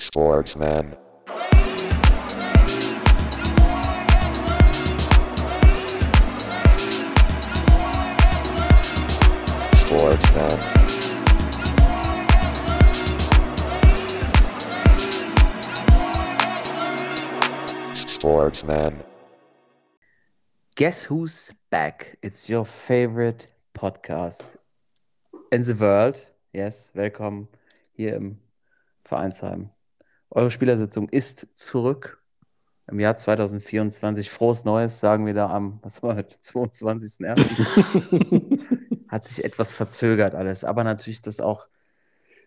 [0.00, 0.96] Sportsman.
[9.74, 10.50] Sportsman.
[17.94, 19.04] Sportsman.
[20.76, 22.16] Guess who's back?
[22.22, 24.56] It's your favorite podcast
[25.52, 26.26] in the world.
[26.54, 27.48] Yes, welcome
[27.92, 28.40] hier im
[29.04, 29.68] Vereinsheim.
[30.30, 32.22] Eure Spielersitzung ist zurück
[32.86, 34.30] im Jahr 2024.
[34.30, 38.98] Frohes Neues, sagen wir da am, was war heute, 22.01.
[39.08, 41.66] Hat sich etwas verzögert alles, aber natürlich das auch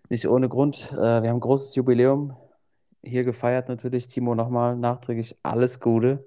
[0.10, 0.94] nicht ohne Grund.
[0.94, 2.38] Äh, Wir haben ein großes Jubiläum
[3.04, 4.08] hier gefeiert natürlich.
[4.08, 6.26] Timo, nochmal nachträglich alles Gute.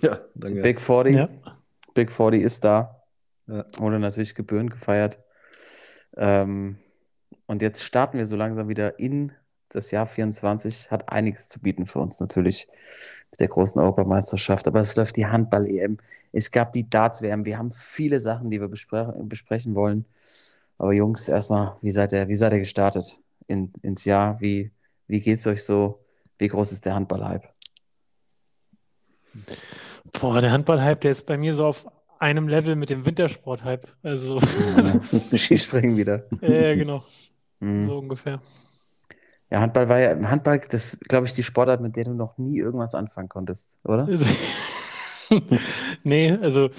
[0.00, 0.62] Ja, danke.
[0.62, 1.14] Big 40.
[1.14, 1.28] Ja.
[1.94, 3.02] Big 40 ist da.
[3.46, 3.64] Ja.
[3.78, 5.20] Wurde natürlich gebührend gefeiert.
[6.16, 6.78] Ähm,
[7.46, 9.30] und jetzt starten wir so langsam wieder in
[9.70, 10.90] das Jahr 24.
[10.90, 12.68] Hat einiges zu bieten für uns natürlich
[13.30, 14.66] mit der großen Europameisterschaft.
[14.68, 15.98] Aber es läuft die Handball-EM.
[16.32, 17.44] Es gab die Darts-WM.
[17.44, 20.04] Wir haben viele Sachen, die wir bespre besprechen wollen.
[20.78, 24.40] Aber Jungs, erstmal, wie seid ihr, wie seid ihr gestartet in, ins Jahr?
[24.40, 24.70] Wie,
[25.08, 26.00] wie geht's euch so?
[26.38, 27.48] Wie groß ist der Handball-Hype?
[30.20, 31.86] Boah, der Handball-Hype, der ist bei mir so auf
[32.18, 33.86] einem Level mit dem Wintersport-Hype.
[34.02, 34.38] Also,
[35.36, 36.26] Skispringen wieder.
[36.40, 37.04] ja, genau,
[37.60, 37.86] Mhm.
[37.86, 38.38] so ungefähr.
[39.50, 42.58] Ja, Handball war ja, Handball, das glaube ich, die Sportart, mit der du noch nie
[42.58, 44.08] irgendwas anfangen konntest, oder?
[46.04, 46.70] Nee, also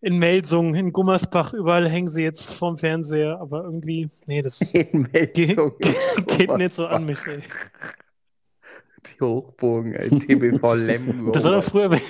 [0.00, 5.08] in Melsungen, in Gummersbach, überall hängen sie jetzt vorm Fernseher, aber irgendwie, nee, das In
[5.12, 5.74] Melsungen.
[6.36, 7.40] geht nicht so an mich, ey.
[9.06, 11.30] Die Hochbogen, ey, TBV Lemgo.
[11.30, 12.00] Das war doch früher bei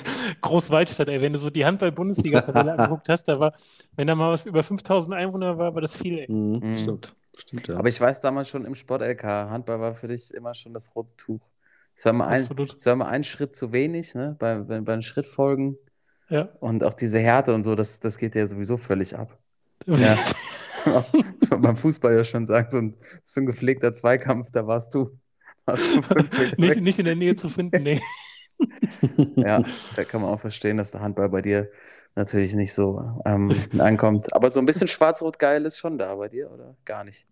[0.41, 1.20] Großwaldstadt, ey.
[1.20, 3.52] Wenn du so die Handball-Bundesliga-Tabelle angeguckt hast, da war,
[3.97, 6.33] wenn da mal was über 5000 Einwohner war, war das viel, ey.
[6.33, 6.77] Mhm, Mhm.
[6.77, 7.14] Stimmt.
[7.39, 7.77] Stimmt, ja.
[7.77, 11.17] Aber ich weiß damals schon im Sport-LK, Handball war für dich immer schon das rote
[11.17, 11.41] Tuch.
[11.97, 14.36] Es war mal ein, war mal ein Schritt zu wenig, ne?
[14.39, 15.77] Bei, bei, bei den Schrittfolgen
[16.28, 16.48] Ja.
[16.61, 19.39] und auch diese Härte und so, das, das geht ja sowieso völlig ab.
[19.86, 20.17] Ja.
[21.51, 25.18] Beim Fußball ja schon sagen, so ein, so ein gepflegter Zweikampf, da warst du,
[25.67, 26.01] warst du
[26.57, 28.01] nicht, nicht in der Nähe zu finden, nee.
[29.36, 29.63] Ja,
[29.96, 31.70] da kann man auch verstehen, dass der Handball bei dir
[32.18, 34.33] natürlich nicht so ähm, ankommt.
[34.34, 36.77] Aber so ein bisschen schwarz-rot-geil ist schon da bei dir, oder?
[36.84, 37.24] Gar nicht.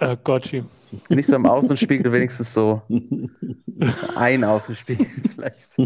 [0.00, 0.64] Äh, Gotchi.
[1.08, 2.82] Nicht so im Außenspiegel, wenigstens so
[4.16, 5.78] ein Außenspiegel vielleicht.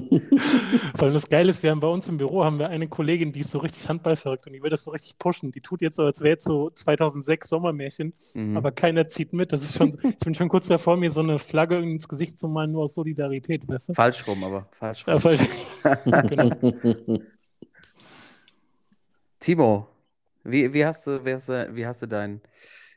[0.98, 3.40] Allem das Geile ist, wir haben bei uns im Büro haben wir eine Kollegin, die
[3.40, 5.50] ist so richtig handballverrückt und die will das so richtig pushen.
[5.50, 8.56] Die tut jetzt so, als wäre jetzt so 2006 Sommermärchen, Mhm.
[8.56, 9.52] aber keiner zieht mit.
[9.52, 12.48] Das ist schon, ich bin schon kurz davor, mir so eine Flagge ins Gesicht zu
[12.48, 13.94] malen, nur aus Solidarität, weißt du?
[13.94, 15.20] Falsch rum, aber falsch Ja, rum.
[15.20, 15.36] voll,
[16.28, 17.20] genau.
[19.46, 19.86] Timo,
[20.42, 22.40] wie, wie, hast du, wie, hast du, wie hast du deinen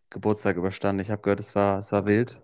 [0.09, 0.99] Geburtstag überstanden?
[0.99, 2.41] Ich habe gehört, es war, es war wild.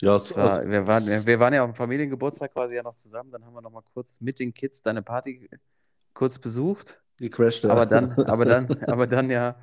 [0.00, 2.94] ja, Es war, also, wir, waren, wir waren ja auf dem Familiengeburtstag quasi ja noch
[2.94, 3.32] zusammen.
[3.32, 5.50] Dann haben wir noch mal kurz mit den Kids deine Party
[6.14, 7.00] kurz besucht.
[7.18, 7.70] gecrashed, ja.
[7.70, 9.56] Aber dann, aber dann, aber dann ja,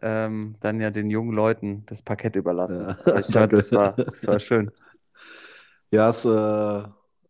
[0.00, 2.96] ähm, dann ja den jungen Leuten das Parkett überlassen.
[3.04, 3.56] Ja, ich danke.
[3.56, 4.70] das war, das war schön.
[5.90, 6.82] Ja, es, äh,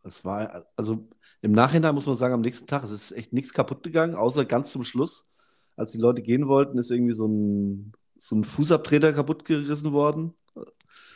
[0.05, 1.09] es war, also
[1.41, 4.45] im Nachhinein muss man sagen, am nächsten Tag es ist echt nichts kaputt gegangen, außer
[4.45, 5.25] ganz zum Schluss,
[5.81, 10.35] als die Leute gehen wollten, ist irgendwie so ein, so ein Fußabtreter kaputt gerissen worden.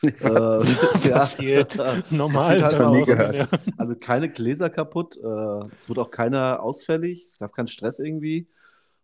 [0.03, 0.11] Äh,
[1.09, 1.15] ja.
[1.15, 1.79] Passiert.
[2.11, 2.63] Normal.
[2.63, 3.49] halt ja.
[3.79, 8.47] Also keine Gläser kaputt, äh, es wurde auch keiner ausfällig, es gab keinen Stress irgendwie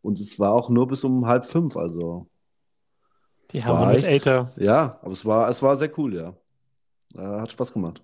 [0.03, 2.27] und es war auch nur bis um halb fünf, also
[3.53, 4.51] Die haben echt- älter.
[4.59, 6.35] Ja, aber es war, es war sehr cool, ja.
[7.15, 8.03] Äh, hat Spaß gemacht.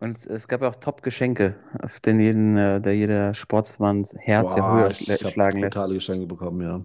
[0.00, 4.54] Und es, es gab ja auch Top-Geschenke, auf den jeden, äh, der jeder Sportsmanns Herz
[4.54, 5.74] ja Boah, höher ich schlä- hab schlagen lässt.
[5.74, 6.84] brutale Geschenke bekommen, ja.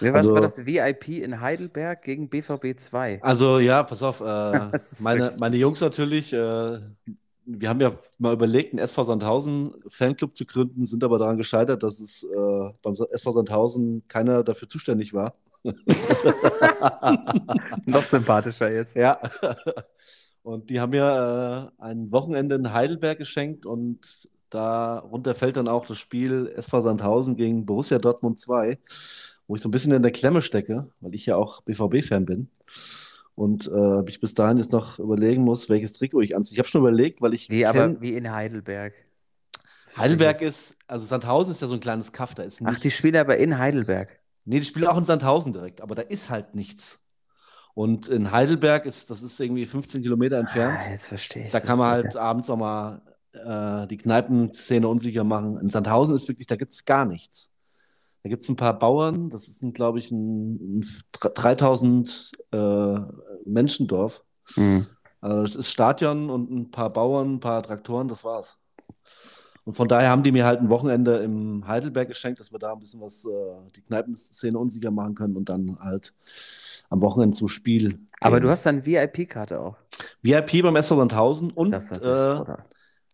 [0.00, 3.20] Was Also- war das VIP in Heidelberg gegen BVB 2?
[3.22, 4.24] Also ja, pass auf, äh,
[5.00, 5.56] meine, meine.
[5.56, 6.78] Jungs natürlich, äh,
[7.48, 11.82] wir haben ja mal überlegt, einen SV Sandhausen Fanclub zu gründen, sind aber daran gescheitert,
[11.82, 15.34] dass es äh, beim SV Sandhausen keiner dafür zuständig war.
[17.86, 18.94] Noch sympathischer jetzt.
[18.96, 19.18] Ja.
[20.46, 25.86] Und die haben mir äh, ein Wochenende in Heidelberg geschenkt und darunter fällt dann auch
[25.86, 28.78] das Spiel SV Sandhausen gegen Borussia Dortmund 2,
[29.48, 32.48] wo ich so ein bisschen in der Klemme stecke, weil ich ja auch BVB-Fan bin.
[33.34, 36.54] Und äh, ich bis dahin jetzt noch überlegen muss, welches Trikot ich anziehe.
[36.54, 38.94] Ich habe schon überlegt, weil ich Wie, aber kenn- wie in Heidelberg.
[39.96, 42.98] Heidelberg ist, also Sandhausen ist ja so ein kleines Kaff, da ist Ach, die nichts.
[42.98, 44.20] spielen aber in Heidelberg.
[44.44, 47.00] Nee, die spielen auch in Sandhausen direkt, aber da ist halt nichts.
[47.76, 50.80] Und in Heidelberg ist, das ist irgendwie 15 Kilometer entfernt.
[50.80, 51.52] Ah, jetzt verstehe ich.
[51.52, 53.02] Da kann man halt abends auch mal
[53.34, 55.60] äh, die Kneipenszene unsicher machen.
[55.60, 57.50] In Sandhausen ist wirklich, da gibt es gar nichts.
[58.22, 60.86] Da gibt es ein paar Bauern, das ist, glaube ich, ein, ein
[61.20, 62.94] 3000 äh,
[63.44, 64.24] Menschendorf.
[64.54, 64.86] Hm.
[65.20, 68.58] Also das Stadion und ein paar Bauern, ein paar Traktoren, das war's.
[69.66, 72.72] Und von daher haben die mir halt ein Wochenende im Heidelberg geschenkt, dass wir da
[72.72, 73.28] ein bisschen was, äh,
[73.74, 76.14] die Kneipenszene unsicher machen können und dann halt
[76.88, 77.90] am Wochenende zum Spiel.
[77.90, 78.06] Gehen.
[78.20, 79.76] Aber du hast dann VIP-Karte auch.
[80.22, 82.52] VIP beim SV Sandhausen und Das natürlich äh,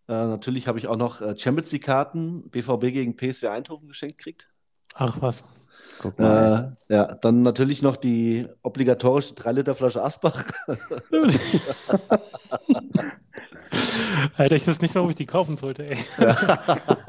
[0.09, 4.51] äh, natürlich habe ich auch noch äh, Champions League-Karten BVB gegen PSV Eindhoven geschenkt gekriegt.
[4.93, 5.45] Ach was.
[5.99, 6.75] Guck mal.
[6.89, 10.43] Äh, ja, dann natürlich noch die obligatorische 3-Liter-Flasche Asbach.
[14.35, 15.97] Alter, ich wüsste nicht mal, wo ich die kaufen sollte, ey.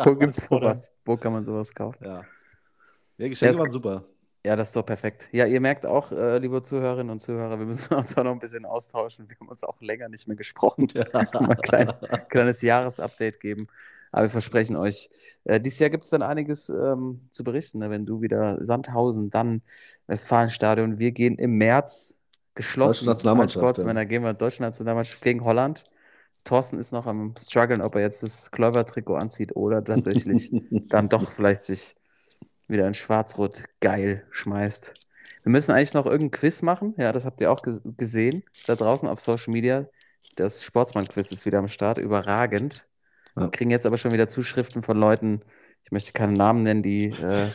[0.05, 0.93] Wo gibt's sowas?
[1.05, 2.05] Wo kann man sowas kaufen?
[2.05, 2.23] ja.
[3.19, 4.05] ja, Geschenke Ja, waren super.
[4.47, 5.29] Ja, das ist doch perfekt.
[5.33, 8.39] Ja, ihr merkt auch, äh, liebe Zuhörerinnen und Zuhörer, wir müssen uns auch noch ein
[8.39, 9.29] bisschen austauschen.
[9.29, 10.87] Wir haben uns auch länger nicht mehr gesprochen.
[11.13, 11.93] Mal ein klein,
[12.29, 13.69] kleines Jahresupdate geben.
[14.15, 15.11] Aber wir versprechen euch,
[15.43, 17.81] äh, dieses Jahr gibt es dann einiges ähm, zu berichten.
[17.81, 17.91] Ne?
[17.91, 19.61] Wenn du wieder Sandhausen, dann
[20.07, 21.01] Westfalenstadion.
[21.01, 22.21] Wir gehen im März
[22.55, 25.83] geschlossen als Sportsmänner gehen wir Deutsche Nationalmannschaft gegen Holland.
[26.45, 30.53] Thorsten ist noch am struggeln, ob er jetzt das Klöver-Trikot anzieht oder tatsächlich
[30.89, 31.97] dann doch vielleicht sich
[32.69, 34.95] wieder in Schwarz-Rot geil schmeißt.
[35.43, 36.95] Wir müssen eigentlich noch irgendein Quiz machen.
[36.99, 38.45] Ja, das habt ihr auch ges gesehen.
[38.69, 39.89] Da draußen auf Social Media.
[40.37, 41.99] Das Sportsmann-Quiz ist wieder am Start.
[41.99, 42.87] Überragend.
[43.37, 43.43] Ja.
[43.43, 45.43] Wir kriegen jetzt aber schon wieder Zuschriften von Leuten,
[45.85, 47.47] ich möchte keine Namen nennen, die äh,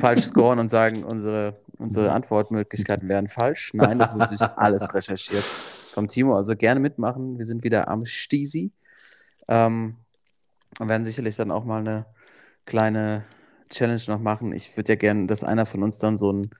[0.00, 3.72] falsch scoren und sagen, unsere, unsere Antwortmöglichkeiten wären falsch.
[3.74, 5.44] Nein, das ist natürlich alles recherchiert
[5.92, 6.36] vom Timo.
[6.36, 7.38] Also gerne mitmachen.
[7.38, 8.72] Wir sind wieder am Stisi.
[9.48, 9.96] Ähm,
[10.78, 12.06] und werden sicherlich dann auch mal eine
[12.66, 13.24] kleine
[13.70, 14.52] Challenge noch machen.
[14.52, 16.50] Ich würde ja gerne, dass einer von uns dann so ein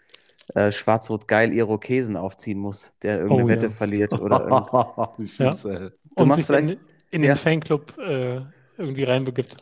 [0.57, 3.71] äh, schwarz-rot-geil Irokesen aufziehen muss, der irgendeine Oh, Wette ja.
[3.71, 4.13] verliert.
[4.15, 4.47] Oder
[5.39, 5.91] ey.
[6.17, 6.79] Du Und machst vielleicht-
[7.11, 7.35] in, in den Ja.
[7.35, 8.41] Fanclub äh,
[8.79, 9.57] irgendwie reinbegibt.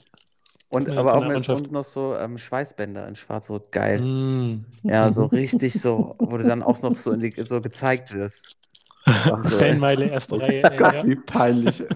[0.71, 4.01] Und aber auch mit, und noch so ähm, Schweißbänder in schwarz-rot-geil.
[4.03, 4.67] Mm.
[4.83, 8.57] Ja, so richtig so, wo du dann auch noch so, in die, so gezeigt wirst.
[9.05, 10.63] Also, Fanmeile, erste Reihe.
[10.63, 11.07] Ey, Gott, ja.
[11.07, 11.81] wie peinlich.
[11.81, 11.87] ey.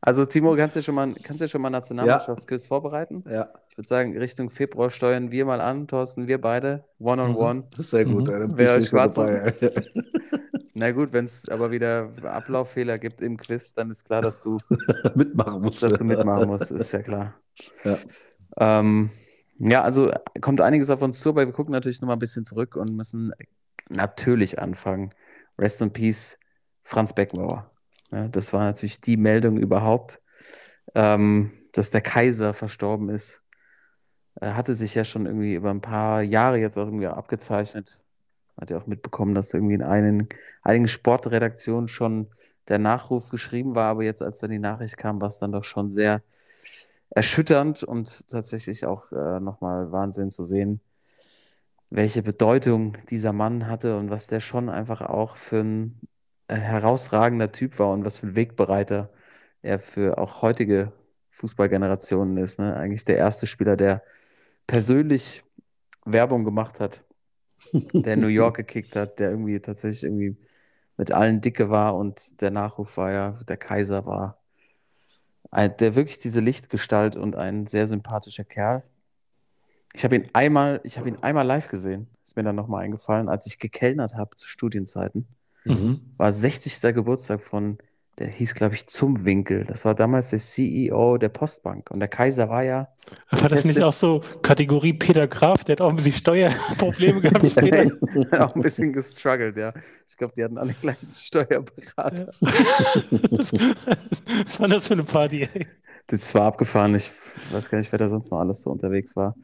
[0.00, 3.22] Also Timo, kannst du schon mal, kannst du schon mal Nationalmannschaftsquiz vorbereiten?
[3.28, 7.36] Ja, Ich würde sagen, Richtung Februar steuern wir mal an, Thorsten, wir beide, one on
[7.36, 7.64] one.
[7.70, 8.26] das ist sehr gut.
[8.26, 8.32] Mhm.
[8.34, 8.48] ey.
[8.54, 9.70] Wer mehr schwarz dabei, ey.
[10.78, 14.58] Na gut, wenn es aber wieder Ablauffehler gibt im Quiz, dann ist klar, dass du,
[15.16, 15.82] mitmachen musst.
[15.82, 17.34] dass du mitmachen musst, ist ja klar.
[17.82, 17.98] Ja.
[18.58, 19.10] Ähm,
[19.58, 22.76] ja, also kommt einiges auf uns zu, aber wir gucken natürlich nochmal ein bisschen zurück
[22.76, 23.32] und müssen
[23.88, 25.10] natürlich anfangen.
[25.58, 26.38] Rest in Peace,
[26.82, 27.68] Franz Beckenbauer.
[28.12, 30.22] Ja, das war natürlich die Meldung überhaupt,
[30.94, 33.42] ähm, dass der Kaiser verstorben ist.
[34.36, 38.04] Er hatte sich ja schon irgendwie über ein paar Jahre jetzt auch irgendwie abgezeichnet.
[38.60, 40.28] Hat ja auch mitbekommen, dass irgendwie in einigen,
[40.62, 42.28] einigen Sportredaktionen schon
[42.68, 45.64] der Nachruf geschrieben war, aber jetzt, als dann die Nachricht kam, war es dann doch
[45.64, 46.22] schon sehr
[47.10, 50.80] erschütternd und tatsächlich auch äh, nochmal Wahnsinn zu sehen,
[51.90, 56.00] welche Bedeutung dieser Mann hatte und was der schon einfach auch für ein
[56.48, 59.10] äh, herausragender Typ war und was für ein Wegbereiter
[59.62, 60.92] er für auch heutige
[61.30, 62.58] Fußballgenerationen ist.
[62.58, 62.76] Ne?
[62.76, 64.02] Eigentlich der erste Spieler, der
[64.66, 65.44] persönlich
[66.04, 67.04] Werbung gemacht hat,
[67.72, 70.36] der in New York gekickt hat, der irgendwie tatsächlich irgendwie
[70.96, 74.42] mit allen dicke war und der Nachruf war ja, der Kaiser war.
[75.50, 78.82] Ein, der wirklich diese Lichtgestalt und ein sehr sympathischer Kerl.
[79.94, 83.28] Ich habe ihn einmal, ich habe ihn einmal live gesehen, ist mir dann nochmal eingefallen,
[83.28, 85.26] als ich gekellnert habe zu Studienzeiten.
[85.64, 86.00] Mhm.
[86.16, 86.94] War 60.
[86.94, 87.78] Geburtstag von,
[88.18, 89.64] der hieß, glaube ich, Zum Winkel.
[89.64, 91.90] Das war damals der CEO der Postbank.
[91.90, 92.88] Und der Kaiser war ja.
[93.30, 95.64] War das nicht auch so Kategorie Peter Graf?
[95.64, 97.90] Der hat auch ein bisschen Steuerprobleme gehabt später.
[98.44, 99.72] auch ein bisschen gestruggelt, ja.
[100.06, 102.32] Ich glaube, die hatten alle gleichen Steuerberater.
[102.40, 105.48] was, was war das für eine Party?
[105.54, 105.66] Ey?
[106.08, 106.94] Das war abgefahren.
[106.94, 107.10] Ich
[107.52, 109.36] weiß gar nicht, wer da sonst noch alles so unterwegs war.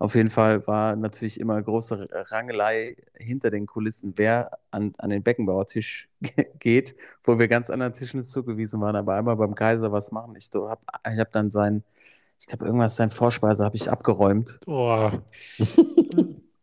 [0.00, 5.22] Auf jeden Fall war natürlich immer große Rangelei hinter den Kulissen, wer an, an den
[5.22, 8.96] Beckenbauer-Tisch ge- geht, wo wir ganz anderen Tischen zugewiesen waren.
[8.96, 10.36] Aber einmal beim Kaiser was machen.
[10.36, 11.84] Ich habe ich hab dann sein,
[12.40, 14.60] ich glaube, irgendwas, sein Vorspeise habe ich abgeräumt.
[14.66, 15.22] Boah.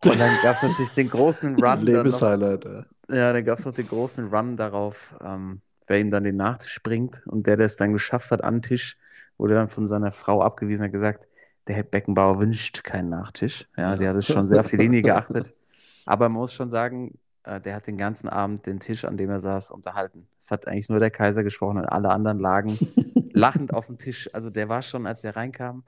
[0.05, 1.81] Und dann gab es natürlich den großen Run.
[1.81, 2.65] Lebenshighlight.
[3.11, 6.81] ja, dann gab es noch den großen Run darauf, ähm, wer ihm dann den Nachtisch
[6.83, 7.23] bringt.
[7.27, 8.97] Und der, der es dann geschafft hat an den Tisch,
[9.37, 11.27] wurde dann von seiner Frau abgewiesen und hat gesagt,
[11.67, 13.67] der Herr Beckenbauer wünscht keinen Nachtisch.
[13.75, 15.53] Ja, die hat es schon sehr auf die Linie geachtet.
[16.05, 19.29] Aber man muss schon sagen, äh, der hat den ganzen Abend den Tisch, an dem
[19.29, 20.27] er saß, unterhalten.
[20.39, 22.77] Es hat eigentlich nur der Kaiser gesprochen und alle anderen lagen
[23.33, 24.29] lachend auf dem Tisch.
[24.33, 25.83] Also der war schon, als der reinkam,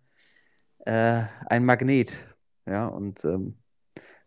[0.80, 2.28] äh, ein Magnet.
[2.66, 3.56] Ja, und ähm,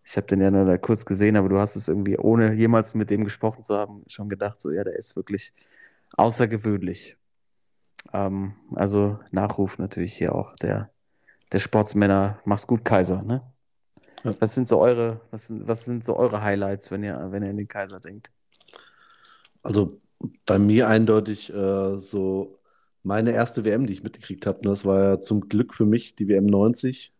[0.04, 2.94] ich habe den ja nur da kurz gesehen, aber du hast es irgendwie, ohne jemals
[2.94, 5.52] mit dem gesprochen zu haben, schon gedacht, so, ja, der ist wirklich
[6.16, 7.16] außergewöhnlich.
[8.12, 10.90] Ähm, also Nachruf natürlich hier auch der,
[11.52, 13.42] der Sportsmänner, mach's gut, Kaiser, ne?
[14.24, 14.34] Ja.
[14.40, 17.50] Was sind so eure, was sind, was sind so eure Highlights, wenn ihr, wenn ihr
[17.50, 18.30] an den Kaiser denkt?
[19.62, 20.00] Also
[20.46, 22.60] Bei mir eindeutig äh, so
[23.02, 24.60] meine erste WM, die ich mitgekriegt habe.
[24.64, 24.70] Ne?
[24.70, 27.12] Das war ja zum Glück für mich die WM 90,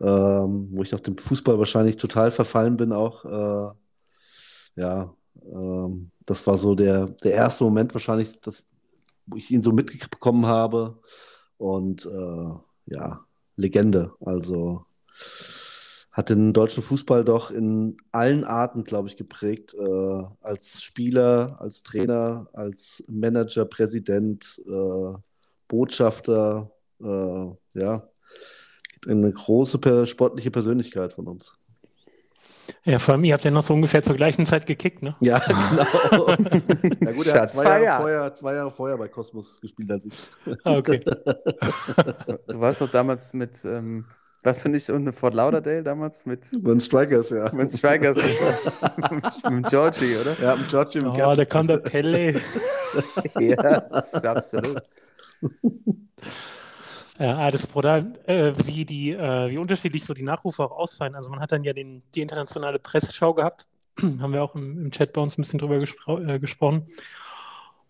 [0.00, 3.24] ähm, wo ich nach dem Fußball wahrscheinlich total verfallen bin auch.
[3.24, 5.14] Äh, ja,
[5.44, 8.66] ähm, das war so der, der erste Moment wahrscheinlich, dass,
[9.26, 10.98] wo ich ihn so mitbekommen habe.
[11.58, 12.50] Und äh,
[12.86, 13.27] ja,
[13.58, 14.12] Legende.
[14.20, 14.86] Also
[16.12, 19.74] hat den deutschen Fußball doch in allen Arten, glaube ich, geprägt.
[19.74, 25.18] Äh, als Spieler, als Trainer, als Manager, Präsident, äh,
[25.68, 26.72] Botschafter.
[27.00, 28.08] Äh, ja,
[29.06, 31.57] eine große per sportliche Persönlichkeit von uns.
[32.84, 35.16] Ja, vor allem, ihr habt ja noch so ungefähr zur gleichen Zeit gekickt, ne?
[35.20, 36.36] Ja, genau.
[37.00, 38.02] Na gut, er Ja, hat zwei, zwei Jahre Jahre.
[38.02, 40.30] vorher, zwei Jahre vorher bei Kosmos gespielt als ich.
[40.64, 41.00] Ah, okay.
[42.46, 44.04] Du warst doch damals mit, ähm,
[44.42, 47.52] warst du nicht unten Fort Lauderdale damals mit, Mit Strikers, ja.
[47.52, 48.16] mit Strikers,
[49.10, 50.36] mit, mit Georgie, oder?
[50.40, 52.40] Ja, mit Georgie im Oh, da kam der Pelle.
[53.38, 54.82] Ja, das ist absolut.
[57.18, 60.70] Ja, ah, das ist brutal, äh, wie, die, äh, wie unterschiedlich so die Nachrufe auch
[60.70, 61.16] ausfallen.
[61.16, 63.66] Also man hat dann ja den, die internationale Presseschau gehabt,
[64.20, 66.86] haben wir auch im, im Chat bei uns ein bisschen drüber gespro äh, gesprochen.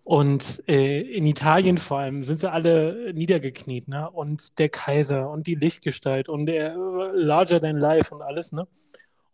[0.05, 4.11] Und äh, in Italien vor allem sind sie alle niedergekniet, ne?
[4.11, 8.67] Und der Kaiser und die Lichtgestalt und der äh, Larger than Life und alles, ne?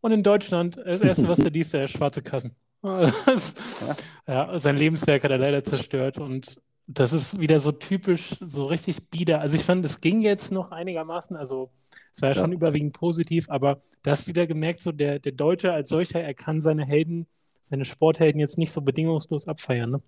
[0.01, 2.55] Und in Deutschland, das Erste, was du liest, der schwarze Kassen.
[4.27, 9.11] Ja, sein Lebenswerk hat er leider zerstört und das ist wieder so typisch, so richtig
[9.11, 9.41] bieder.
[9.41, 11.71] Also ich fand, es ging jetzt noch einigermaßen, also
[12.13, 12.43] es war ja, Ja.
[12.43, 16.23] schon überwiegend positiv, aber da hast du wieder gemerkt, so der, der Deutsche als solcher,
[16.23, 17.27] er kann seine Helden,
[17.63, 19.91] seine Sporthelden jetzt nicht so bedingungslos abfeiern.
[19.93, 20.03] Ne?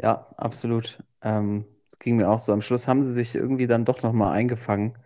[0.00, 1.02] Ja, absolut.
[1.22, 2.52] Ähm, es ging mir auch so.
[2.52, 4.96] Am Schluss haben sie sich irgendwie dann doch nochmal eingefangen.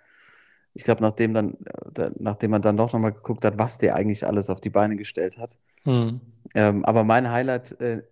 [0.75, 1.57] Ich glaube, nachdem dann,
[1.93, 4.97] da, nachdem man dann doch nochmal geguckt hat, was der eigentlich alles auf die Beine
[4.97, 5.59] gestellt hat.
[5.85, 6.21] Hm.
[6.55, 8.03] Ähm, aber mein Highlight äh,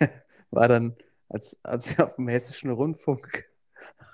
[0.50, 0.96] war dann,
[1.28, 3.44] als, als sie auf dem Hessischen Rundfunk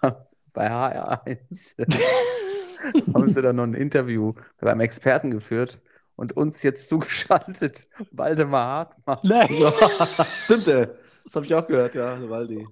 [0.52, 1.76] bei HR1
[3.14, 5.80] haben sie dann noch ein Interview beim Experten geführt
[6.16, 8.66] und uns jetzt zugeschaltet, Waldemar
[9.06, 9.18] Hartmann.
[9.24, 9.48] Nein.
[9.58, 9.72] Ja,
[10.44, 10.86] stimmt, ey.
[11.24, 12.66] Das habe ich auch gehört, ja, Waldi.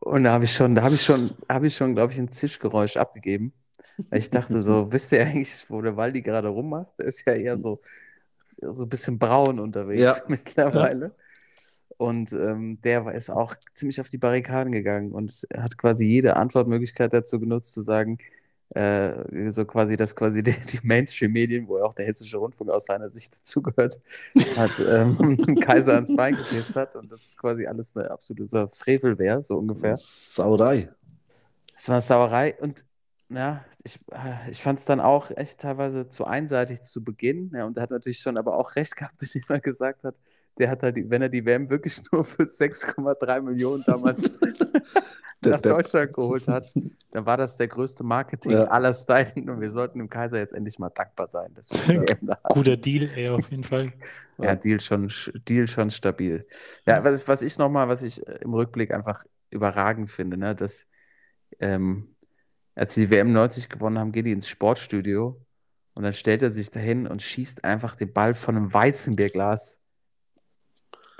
[0.00, 2.32] Und da habe ich schon, da habe ich schon, habe ich schon, glaube ich, ein
[2.32, 3.52] Zischgeräusch abgegeben.
[4.10, 6.88] Ich dachte so, wisst ihr eigentlich, wo der Waldi gerade rummacht?
[6.98, 7.80] Der ist ja eher so,
[8.60, 10.14] so ein bisschen braun unterwegs Ja.
[10.26, 11.14] mittlerweile.
[11.98, 16.36] Und ähm, der war- ist auch ziemlich auf die Barrikaden gegangen und hat quasi jede
[16.36, 18.18] Antwortmöglichkeit dazu genutzt, zu sagen,
[18.70, 22.86] äh, so quasi, dass quasi die, die Mainstream-Medien, wo ja auch der Hessische Rundfunk aus
[22.86, 24.00] seiner Sicht dazugehört,
[24.56, 28.68] hat ähm, Kaiser ans Bein geklebt hat und das ist quasi alles eine absolute so
[28.68, 29.98] Frevel wäre, so ungefähr.
[29.98, 30.88] Sauerei.
[31.74, 32.84] Es war Sauerei und
[33.28, 37.50] ja, ich, äh, ich fand es dann auch echt teilweise zu einseitig zu Beginn.
[37.54, 40.14] Ja, und er hat natürlich schon aber auch recht gehabt, indem er gesagt hat,
[40.58, 44.38] der hat halt, die- wenn er die WM wirklich nur für 6,3 Millionen damals
[45.44, 45.60] nach.
[45.60, 46.72] Deutschland geholt hat,
[47.10, 48.64] dann war das der größte Marketing Ja.
[48.64, 51.52] aller Zeiten und wir sollten dem Kaiser jetzt endlich mal dankbar sein.
[52.44, 53.92] Guter Deal, ey, auf jeden Fall.
[54.38, 55.10] Ja, Deal schon,
[55.48, 56.46] Deal schon stabil.
[56.86, 60.86] Ja, was, was ich nochmal, was ich äh, im Rückblick einfach überragend finde, ne, dass
[61.60, 62.14] ähm,
[62.74, 65.44] als sie die WM 90 gewonnen haben, geht die ins Sportstudio
[65.94, 69.81] und dann stellt er sich dahin und schießt einfach den Ball von einem Weizenbierglas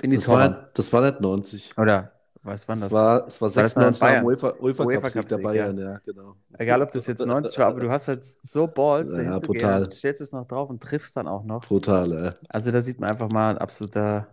[0.03, 1.75] in die Das war, das war nicht 90.
[1.77, 2.11] Oder
[2.43, 2.91] was war Das das?
[2.91, 4.23] war, es war War das noch in 96 nach dem Bayern?
[4.23, 6.37] UEFA, UEFA, Cup-Sieg der Bayern, ja, genau.
[6.57, 9.49] Egal, ob das jetzt 90 war, aber du hast halt so Balls, Ja, dahin zu
[9.49, 9.91] gehen, brutal.
[9.91, 11.67] stellst es noch drauf und triffst dann auch noch.
[11.67, 12.31] Brutal, ey.
[12.49, 14.27] Also da sieht man einfach mal ein absoluter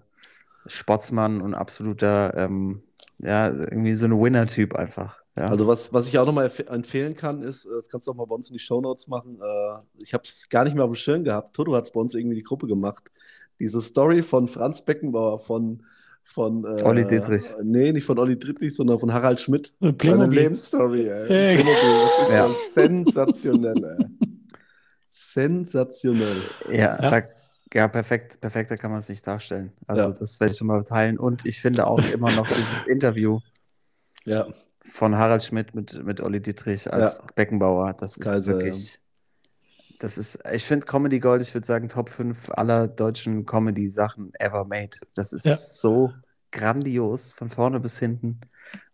[0.66, 2.82] Sportsmann und absoluter, ähm,
[3.18, 5.22] ja, irgendwie so ein Winner-Typ einfach.
[5.36, 5.50] Ja.
[5.50, 8.26] Also was, was ich auch nochmal empfehlen kann, ist, äh, das kannst du auch mal
[8.26, 9.40] bei uns in die Shownotes machen.
[9.42, 11.54] Äh, ich habe es gar nicht mehr auf dem Schirm gehabt.
[11.56, 13.10] Toto hat es bei uns irgendwie die Gruppe gemacht.
[13.60, 15.82] Diese Story von Franz Beckenbauer, von,
[16.24, 17.44] von äh, Olli Dietrich.
[17.62, 19.72] Nee, nicht von Olli Dietrich, sondern von Harald Schmidt.
[19.80, 20.38] Seine Playmobil.
[20.38, 21.26] Lebensstory, ey.
[21.56, 22.48] Playmobil, Das ist Ja.
[22.72, 24.06] sensationell, ey.
[25.10, 26.36] Sensationell.
[26.70, 27.10] ja, Ja.
[27.10, 27.22] Da,
[27.72, 29.72] ja, perfekt, perfekter kann man es nicht darstellen.
[29.86, 30.10] Also Ja.
[30.12, 31.18] das werde ich schon mal teilen.
[31.18, 33.38] Und ich finde auch immer noch dieses Interview
[34.24, 34.46] Ja,
[34.84, 37.24] von Harald Schmidt mit, mit Olli Dietrich als Ja.
[37.36, 38.98] Beckenbauer, das ist Kaiser, wirklich,
[40.00, 44.64] das ist, ich finde Comedy Gold, ich würde sagen Top 5 aller deutschen Comedy-Sachen ever
[44.64, 44.96] made.
[45.14, 45.54] Das ist Ja.
[45.54, 46.12] so
[46.52, 48.40] grandios, von vorne bis hinten,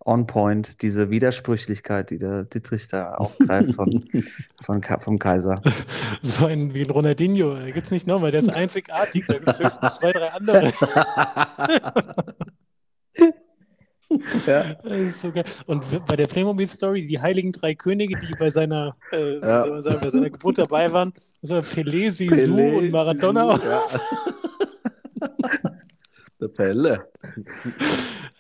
[0.04, 4.04] on point, diese Widersprüchlichkeit, die der Dietrich da aufgreift von,
[4.62, 5.60] von, Ka- vom Kaiser.
[6.22, 9.58] So ein wie ein Ronaldinho, gibt es nicht nochmal, der ist einzigartig, da gibt es
[9.58, 10.72] höchstens zwei, drei andere.
[14.46, 14.64] Ja.
[15.10, 15.32] So.
[15.66, 19.62] Und bei der Playmobil-Story, die heiligen drei Könige, die bei seiner, äh, Ja.
[19.62, 23.58] soll man sagen, bei seiner Geburt dabei waren, war Pelé, Sisu und Maradona.
[23.64, 23.80] Ja.
[26.40, 27.08] Der Pelle.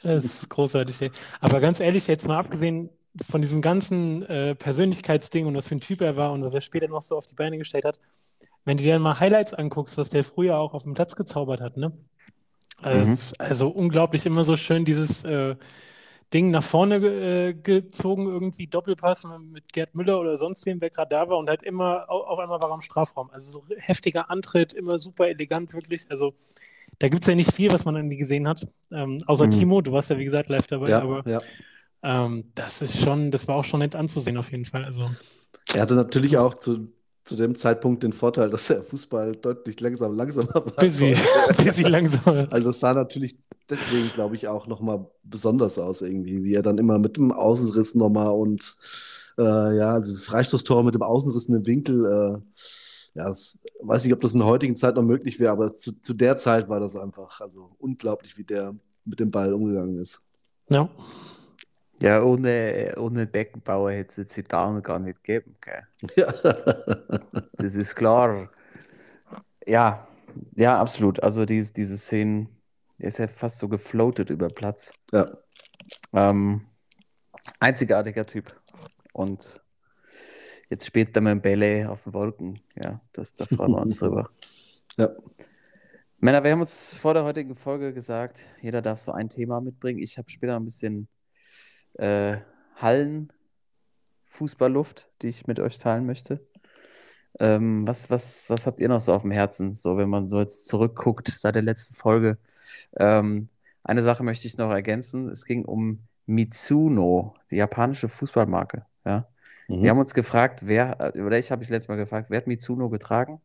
[0.02, 1.10] Das ist großartig, ey.
[1.40, 2.90] Aber ganz ehrlich, jetzt mal abgesehen
[3.28, 6.60] von diesem ganzen äh, Persönlichkeitsding und was für ein Typ er war und was er
[6.60, 7.98] später noch so auf die Beine gestellt hat,
[8.66, 11.60] wenn du dir dann mal Highlights anguckst, was der früher auch auf dem Platz gezaubert
[11.62, 11.92] hat, ne?
[12.82, 13.18] Äh, Mhm.
[13.38, 15.56] Also unglaublich immer so schön dieses äh,
[16.34, 21.10] Ding nach vorne äh, gezogen, irgendwie Doppelpass mit Gerd Müller oder sonst wem, wer gerade
[21.10, 23.30] da war und halt immer, au auf einmal war er im Strafraum.
[23.30, 26.10] Also so heftiger Antritt, immer super elegant, wirklich.
[26.10, 26.34] Also
[27.00, 28.66] da gibt es ja nicht viel, was man irgendwie gesehen hat.
[28.92, 29.50] Ähm, außer Mhm.
[29.50, 31.40] Timo, du warst ja wie gesagt live dabei, Ja, aber ja.
[32.02, 34.84] ähm, das ist schon, das war auch schon nett anzusehen auf jeden Fall.
[34.84, 35.10] Also
[35.74, 36.92] Er hatte natürlich auch zu,
[37.26, 40.62] zu dem Zeitpunkt den Vorteil, dass der Fußball deutlich langsam, langsamer war.
[40.62, 41.14] busy,
[41.62, 42.46] busy langsam.
[42.50, 43.36] Also es sah natürlich
[43.68, 47.96] deswegen, glaube ich, auch nochmal besonders aus irgendwie, wie er dann immer mit dem Außenriss
[47.96, 48.76] nochmal und
[49.38, 49.42] äh,
[49.76, 52.04] ja, also Freistoßtor mit dem Außenriss in den Winkel.
[52.04, 55.76] Äh, ja, das, weiß nicht, ob das in der heutigen Zeit noch möglich wäre, aber
[55.76, 59.98] zu, zu der Zeit war das einfach also unglaublich, wie der mit dem Ball umgegangen
[59.98, 60.20] ist.
[60.68, 60.88] Ja.
[62.00, 65.56] Ja, ohne, ohne Beckenbauer hätte es Dame gar nicht gegeben.
[66.16, 66.32] Ja.
[67.58, 68.50] Das ist klar.
[69.66, 70.06] Ja,
[70.54, 71.22] ja, absolut.
[71.22, 72.48] Also dies, diese Szenen,
[72.98, 74.92] der ist ja fast so gefloatet über Platz.
[75.12, 75.26] ja.
[76.12, 76.62] Ähm,
[77.60, 78.54] einzigartiger Typ.
[79.12, 79.62] Und
[80.68, 82.60] jetzt spielt er mit dem Bälle auf den Wolken.
[82.82, 84.30] Ja, das, da freuen wir uns drüber.
[84.96, 85.10] Ja.
[86.18, 90.00] Männer, wir haben uns vor der heutigen Folge gesagt, jeder darf so ein Thema mitbringen.
[90.00, 91.08] Ich habe später ein bisschen
[91.98, 92.38] äh,
[92.76, 96.40] Hallen-Fußballluft, die ich mit euch teilen möchte.
[97.38, 100.40] Ähm, was, was, was habt ihr noch so auf dem Herzen, so wenn man so
[100.40, 102.38] jetzt zurückguckt seit der letzten Folge?
[102.96, 103.48] Ähm,
[103.84, 105.28] eine Sache möchte ich noch ergänzen.
[105.28, 108.86] Es ging um Mitsuno, die japanische Fußballmarke.
[109.04, 109.28] Ja.
[109.68, 109.82] Mhm.
[109.82, 112.46] Wir haben uns gefragt, wer, äh, oder ich habe mich letztes Mal gefragt, wer hat
[112.46, 113.40] Mitsuno getragen?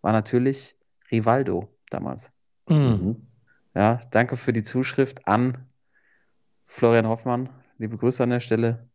[0.00, 0.76] War natürlich
[1.10, 2.32] Rivaldo damals.
[2.68, 3.26] Mhm.
[3.74, 5.66] Ja, danke für die Zuschrift an
[6.64, 7.48] Florian Hoffmann.
[7.78, 8.88] Liebe Grüße an der Stelle.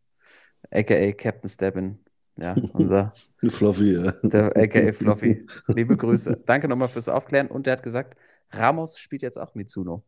[0.70, 1.98] AKA Captain Stebbin.
[2.36, 3.12] Ja, unser,
[3.48, 4.12] Fluffy, ja.
[4.22, 5.46] der AKA Fluffy.
[5.68, 6.42] Liebe Grüße.
[6.46, 7.48] Danke nochmal fürs Aufklären.
[7.48, 8.16] Und der hat gesagt,
[8.52, 10.02] Ramos spielt jetzt auch Mitsuno.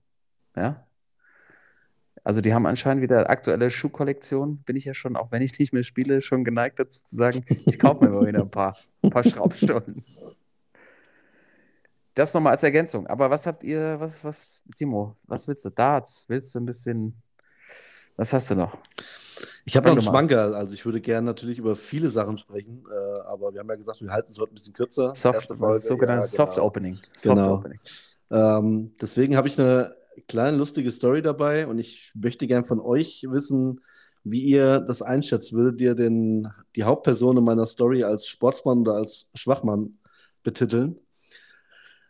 [0.56, 0.86] Ja.
[2.24, 4.58] Also die haben anscheinend wieder aktuelle Schuhkollektion.
[4.62, 7.44] Bin ich ja schon, auch wenn ich nicht mehr spiele, schon geneigt dazu zu sagen,
[7.48, 10.02] ich kaufe mir mal wieder ein paar, ein paar Schraubstollen.
[12.14, 13.06] Das nochmal als Ergänzung.
[13.06, 15.70] Aber was habt ihr, was, was, Timo, was willst du?
[15.70, 16.26] Darts?
[16.28, 17.21] Willst du ein bisschen,
[18.16, 18.76] was hast du noch?
[19.64, 20.02] Ich habe noch einen.
[20.02, 23.76] Schmankerl, also ich würde gerne natürlich über viele Sachen sprechen, äh, aber wir haben ja
[23.76, 25.14] gesagt, wir halten es heute ein bisschen kürzer.
[25.14, 26.66] Soft, sogenanntes ja, Soft genau.
[26.66, 26.98] Opening.
[27.12, 27.54] Soft Genau.
[27.54, 27.80] Opening.
[28.30, 29.94] Ähm, deswegen habe ich eine
[30.26, 33.80] kleine lustige Story dabei und ich möchte gern von euch wissen,
[34.24, 35.52] wie ihr das einschätzt.
[35.52, 39.98] Würdet ihr den, die Hauptperson in meiner Story als Sportsmann oder als Schwachmann
[40.42, 40.96] betiteln?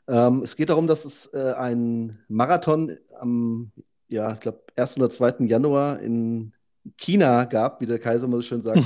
[0.09, 3.73] Ähm, es geht darum, dass es äh, einen Marathon am,
[4.12, 4.96] ja, ich glaube, 1.
[4.98, 5.46] oder 2.
[5.46, 6.53] Januar in
[6.96, 8.85] China gab, wie der Kaiser mal so schön sagte.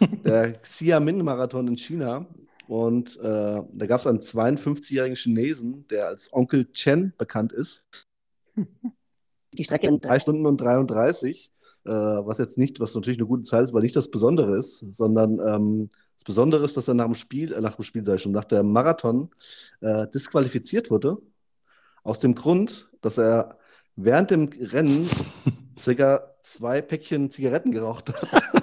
[0.24, 2.26] der Xiamen-Marathon in China.
[2.66, 8.08] Und äh, da gab es einen 52-jährigen Chinesen, der als Onkel Chen bekannt ist.
[9.52, 11.52] Die Strecke in 3 Stunden und 33,
[11.84, 14.78] äh, was jetzt nicht, was natürlich eine gute Zeit ist, weil nicht das Besondere ist,
[14.94, 18.18] sondern ähm, das Besondere ist, dass er nach dem Spiel, äh, nach dem Spiel sei
[18.18, 19.30] schon, nach der Marathon
[19.80, 21.18] äh, disqualifiziert wurde.
[22.04, 23.58] Aus dem Grund, dass er
[23.96, 25.06] während dem Rennen
[25.78, 28.42] circa zwei Päckchen Zigaretten geraucht hat.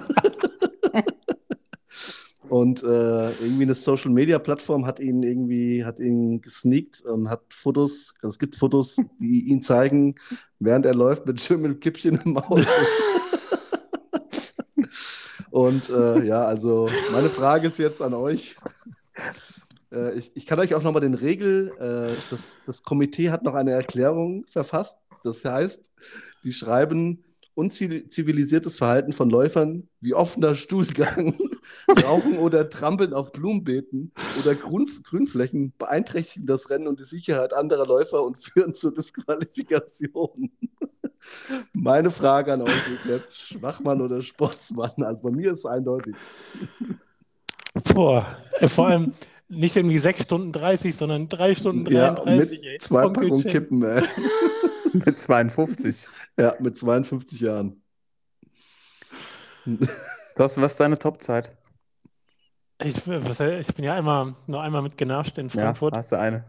[2.48, 7.42] Und äh, irgendwie eine Social Media Plattform hat ihn irgendwie, hat ihn gesneakt und hat
[7.50, 10.14] Fotos, also es gibt Fotos, die ihn zeigen,
[10.58, 12.64] während er läuft mit schönem Kippchen im Maul.
[15.50, 18.56] und äh, ja, also meine Frage ist jetzt an euch.
[19.92, 23.54] Äh, ich, ich kann euch auch nochmal den Regel, äh, das, das Komitee hat noch
[23.54, 24.96] eine Erklärung verfasst.
[25.22, 25.90] Das heißt,
[26.44, 27.24] die schreiben
[27.58, 31.36] unzivilisiertes Verhalten von Läufern wie offener Stuhlgang,
[32.04, 37.84] Rauchen oder Trampeln auf Blumenbeeten oder Grün, Grünflächen beeinträchtigen das Rennen und die Sicherheit anderer
[37.84, 40.52] Läufer und führen zur Disqualifikation.
[41.72, 44.92] Meine Frage an euch ist jetzt Schwachmann oder Sportsmann?
[45.02, 46.14] Also bei mir ist es eindeutig.
[47.92, 48.24] Boah,
[48.60, 49.14] äh, vor allem
[49.48, 52.60] nicht irgendwie 6 Stunden 30, sondern 3 Stunden Ja, 33.
[52.60, 52.78] mit ey.
[52.78, 53.42] zwei Packungen.
[53.44, 54.02] Kippen, ey.
[55.06, 56.08] Mit 52.
[56.38, 57.82] Ja, mit 52 Jahren.
[60.36, 61.56] Thorsten, was ist deine Topzeit?
[62.82, 65.94] Ich, was, ich bin ja einmal, nur einmal mit genervt in Ja, Frankfurt.
[65.96, 66.44] hast du eine?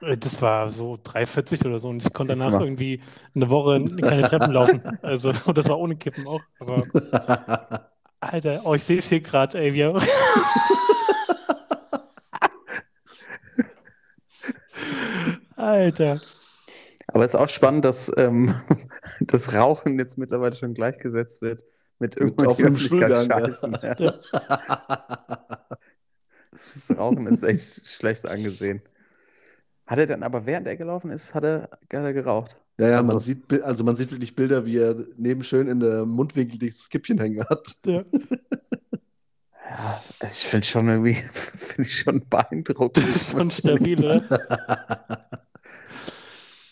[0.00, 3.00] Äh, Das war so 3,40 oder so und ich konnte danach irgendwie
[3.34, 4.82] eine Woche keine Treppen laufen.
[5.02, 6.42] Also, und das war ohne Kippen auch.
[6.58, 6.82] Aber
[8.20, 9.72] Alter, oh, ich sehe es hier gerade, ey.
[9.72, 9.94] Wir
[15.56, 16.20] Alter.
[17.12, 18.54] Aber es ist auch spannend, dass ähm,
[19.20, 21.64] das Rauchen jetzt mittlerweile schon gleichgesetzt wird
[21.98, 23.94] mit irgendwann auf die einem Öffentlichkeit Stuhlgang, ja.
[23.98, 24.14] Ja.
[26.52, 28.82] Das Rauchen ist echt schlecht angesehen.
[29.86, 32.56] Hat er dann aber während er gelaufen ist, hat er, hat er geraucht?
[32.78, 35.68] Ja, ja, man Also- sieht, Bi- also man sieht wirklich Bilder, wie er neben schön
[35.68, 37.76] in der Mundwinkel dieses Kippchen hängen hat.
[37.86, 38.04] Ja.
[39.68, 41.14] Ja, ich finde schon irgendwie,
[41.54, 42.96] finde ich schon beeindruckend.
[42.96, 44.22] Das ist schon stabil, oder?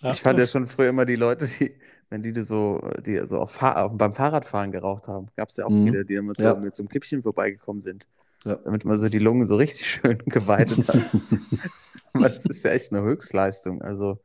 [0.00, 0.10] Ja.
[0.10, 1.74] Ich fand ja schon früher immer die Leute, die,
[2.10, 5.84] wenn die so, die so auf beim Fahrradfahren geraucht haben, gab es ja auch Mhm.
[5.84, 6.54] viele, die so, Ja.
[6.54, 8.06] mit so einem Kippchen vorbeigekommen sind.
[8.44, 8.54] Ja.
[8.56, 10.96] Damit man so die Lungen so richtig schön geweitet hat.
[12.12, 13.82] Aber das ist ja echt eine Höchstleistung.
[13.82, 14.18] Also,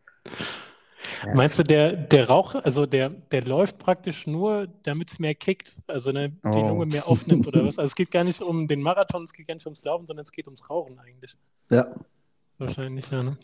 [1.26, 1.34] Ja.
[1.36, 5.76] Meinst du, der, der Rauch, also der, der läuft praktisch nur, damit es mehr kickt,
[5.88, 6.68] also ne, die Oh.
[6.70, 7.78] Lunge mehr aufnimmt oder was?
[7.80, 10.24] Also es geht gar nicht um den Marathon, es geht gar nicht ums Laufen, sondern
[10.24, 11.36] es geht ums Rauchen eigentlich.
[11.70, 11.88] Ja,
[12.58, 13.24] Wahrscheinlich, ja.
[13.24, 13.36] Ne?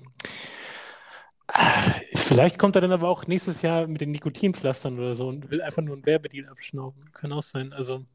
[2.29, 5.63] Vielleicht kommt er dann aber auch nächstes Jahr mit den Nikotinpflastern oder so und will
[5.63, 7.01] einfach nur einen Werbedeal abschnauben.
[7.11, 7.73] Kann auch sein.
[7.73, 8.05] Also,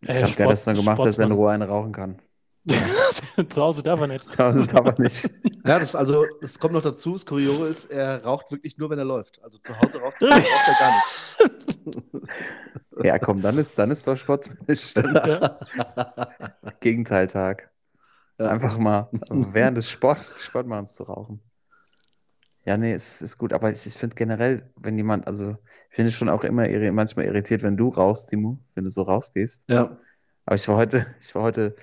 [0.00, 1.32] ich äh, glaube, der hat das Sport- gemacht, dass er in.
[1.32, 2.18] Ruhe einen rauchen kann.
[3.50, 4.26] Zu Hause darf er nicht.
[4.38, 5.30] Das darf er nicht.
[5.66, 7.12] ja das, also, das kommt noch dazu.
[7.12, 9.38] Das Kuriose ist, er raucht wirklich nur, wenn er läuft.
[9.44, 12.24] Also zu Hause raucht, raucht er gar nicht.
[13.04, 14.94] Ja, komm, dann ist, dann ist doch sportmännisch.
[14.96, 15.58] Ja.
[16.80, 17.70] Gegenteiltag.
[18.40, 18.46] Ja.
[18.46, 21.40] Einfach mal während des Sport, Sportmachens zu rauchen.
[22.64, 25.56] Ja, nee, es ist gut, aber ich, ich finde generell, wenn jemand, also
[25.90, 28.90] ich finde es schon auch immer irri manchmal irritiert, wenn du rauchst, Timo, wenn du
[28.90, 29.62] so rausgehst.
[29.68, 29.98] Ja.
[30.44, 31.74] Aber ich war heute, ich war heute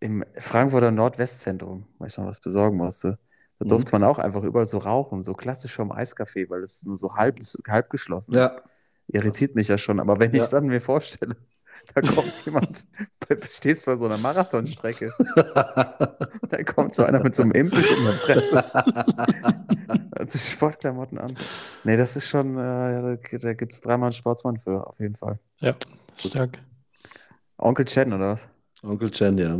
[0.00, 3.18] im Frankfurter Nordwestzentrum, weil ich noch was besorgen musste.
[3.58, 3.68] Da Mhm.
[3.70, 7.14] durfte man auch einfach überall so rauchen, so klassisch vom Eiscafé, weil es nur so
[7.16, 8.52] halb, halb geschlossen ist.
[8.52, 8.62] Ja.
[9.08, 10.00] Irritiert mich ja schon.
[10.00, 10.48] Aber wenn ich Ja.
[10.48, 11.36] dann mir vorstelle,
[11.94, 12.84] da kommt jemand,
[13.28, 15.12] du stehst vor so einer Marathonstrecke,
[16.48, 18.64] da kommt so einer mit so einem Imbiss in der Presse,
[20.12, 21.36] also Sportklamotten an.
[21.84, 24.98] Nee, das ist schon, äh, ja, da, da gibt es dreimal einen Sportsmann für, auf
[25.00, 25.38] jeden Fall.
[25.60, 25.74] Ja,
[26.16, 26.58] stark.
[27.58, 28.48] Onkel Chen, oder was?
[28.82, 29.58] Onkel Chen, ja.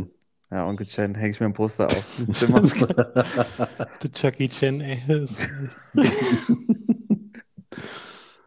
[0.51, 2.19] Ja, Onkel Chen, hänge ich mir ein Poster auf.
[2.19, 2.61] im Zimmer.
[4.03, 5.01] Der Chucky Chen, ey.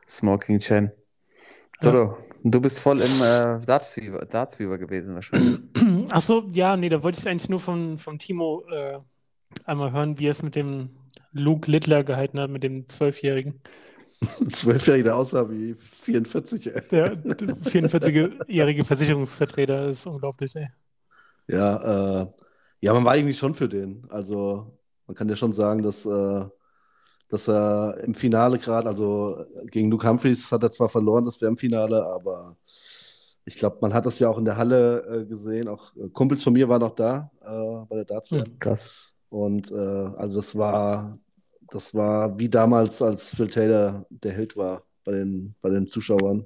[0.06, 0.92] Smoking Chen.
[1.80, 5.60] Toto, du bist voll im äh, Darts-Fieber Darts-Fieber gewesen wahrscheinlich.
[6.10, 8.98] ach so, ja, nee, da wollte ich eigentlich nur von, von Timo äh,
[9.64, 10.90] einmal hören, wie er es mit dem
[11.32, 13.60] Luke Littler gehalten hat, mit dem Zwölfjährigen.
[14.50, 16.82] Zwölfjährige aussah wie 44, ey.
[16.90, 20.68] Der 44-jährige Versicherungsvertreter ist unglaublich, ey.
[21.48, 22.26] Ja, äh,
[22.80, 24.06] ja, man war irgendwie schon für den.
[24.10, 26.44] Also, man kann ja schon sagen, dass, äh,
[27.34, 31.50] dass er im Finale gerade, also gegen Luke Humphreys hat er zwar verloren, das wäre
[31.50, 32.56] im Finale, aber
[33.44, 35.68] ich glaube, man hat das ja auch in der Halle äh, gesehen.
[35.68, 38.44] Auch äh, Kumpels von mir waren noch da äh, bei der darts Hm.
[38.58, 39.12] Krass.
[39.28, 41.18] Und äh, also das war,
[41.70, 46.44] das war wie damals, als Phil Taylor der Held war bei den, bei den Zuschauern.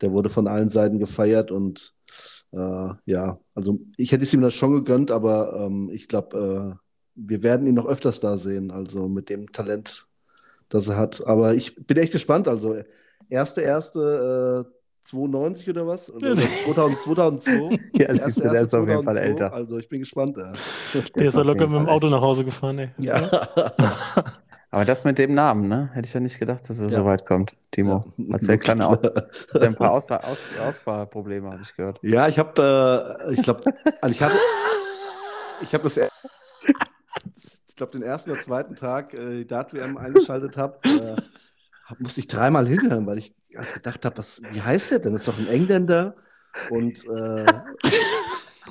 [0.00, 1.94] Der wurde von allen Seiten gefeiert und
[2.52, 6.90] äh, ja, also ich hätte es ihm das schon gegönnt, aber ähm, ich glaube, äh,
[7.14, 10.06] wir werden ihn noch öfters da sehen, also mit dem Talent,
[10.70, 11.26] das er hat.
[11.26, 12.48] Aber ich bin echt gespannt.
[12.48, 12.76] Also
[13.28, 16.10] erste, erste äh, 92 oder was?
[16.10, 17.78] Oder 2000, 2002.
[17.94, 19.20] Ja, siehst du, der Erste, ist auf jeden Fall 2002.
[19.22, 19.52] älter.
[19.52, 20.36] Also ich bin gespannt.
[20.38, 20.52] Ja.
[21.16, 22.88] Der ist ja locker mit dem Auto nach Hause gefahren, ey.
[22.98, 23.30] Ja.
[24.72, 25.90] Aber das mit dem Namen, ne?
[25.94, 27.04] Hätte ich ja nicht gedacht, dass er so Ja.
[27.04, 28.04] weit kommt, Timo.
[28.32, 31.98] Hat ja kleine Aus hat ja ein paar Aus Aus Aussparprobleme, habe ich gehört.
[32.02, 33.64] Ja, ich habe, äh, ich glaube,
[34.00, 34.34] also ich habe,
[35.62, 35.98] ich habe das,
[37.80, 41.16] glaube, den ersten oder zweiten Tag äh, die Dart-WM eingeschaltet habe, äh,
[41.98, 45.14] musste ich dreimal hinhören, weil ich also gedacht habe, was, wie heißt der denn?
[45.14, 46.14] Das ist doch ein Engländer
[46.68, 47.46] und äh,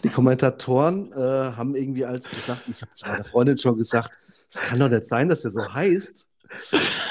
[0.04, 4.12] die Kommentatoren äh, haben irgendwie als gesagt, ich habe meiner Freundin schon gesagt,
[4.48, 6.28] es kann doch nicht sein, dass der so heißt.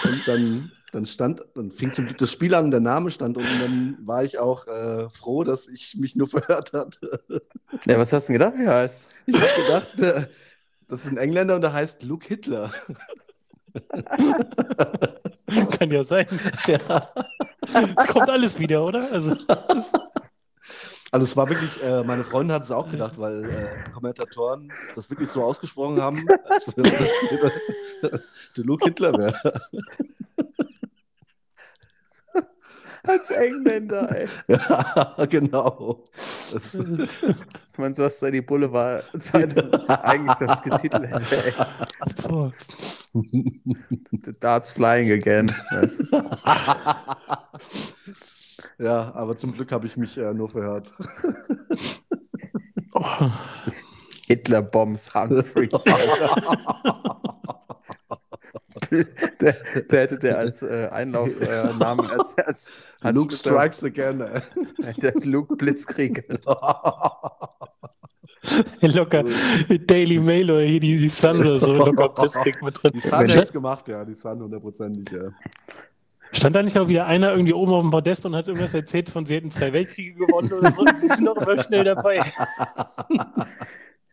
[0.05, 3.47] Und dann, dann stand, dann fing zum Glück das Spiel an, der Name stand und
[3.61, 7.21] dann war ich auch äh, froh, dass ich mich nur verhört hatte.
[7.87, 9.01] Ja, was hast du denn gedacht, wie er heißt?
[9.27, 10.27] Ich habe gedacht, äh,
[10.89, 12.73] das ist ein Engländer und der heißt Luke Hitler.
[15.79, 16.27] Kann ja sein.
[16.67, 17.09] Ja.
[17.97, 19.11] Es kommt alles wieder, oder?
[19.13, 19.37] Also,
[21.11, 25.09] Also es war wirklich, äh, meine Freundin hat es auch gedacht, weil äh, Kommentatoren das
[25.09, 28.03] wirklich so ausgesprochen haben, als wenn das
[28.57, 29.61] der Luke Hitler wäre.
[33.09, 34.29] Als Engländer, ey.
[34.49, 36.05] Ja, genau.
[36.53, 36.75] Das,
[37.73, 41.53] Ich meine, so hast du die Boulevard-Zeitung eigentlich das getitelt hätte, ey.
[42.29, 42.53] boah.
[43.15, 45.51] The Darts flying again.
[45.71, 45.89] Du?
[48.79, 50.93] ja, aber zum Glück habe ich mich äh, nur verhört.
[52.93, 53.31] Oh.
[54.27, 55.71] Hitler bombs Humphreys.
[59.41, 59.57] der,
[59.91, 64.19] der hätte der als äh, Einlaufnamen äh, Namen als, als, als Luke strikes again.
[65.03, 66.25] Der Luke Blitzkrieg.
[68.81, 69.25] Locker
[69.87, 72.93] Daily Mail oder hier die, die Sun oder so, locker Blitzkrieg mit drin.
[72.95, 75.13] Die Sun hätte gemacht, ja, die Sun hundertprozentig.
[75.13, 75.31] Ja.
[76.33, 79.09] Stand da nicht auch wieder einer irgendwie oben auf dem Podest und hat irgendwas erzählt
[79.09, 80.85] von, sie hätten zwei Weltkriege gewonnen oder so?
[80.93, 82.23] Sie sind doch immer schnell dabei.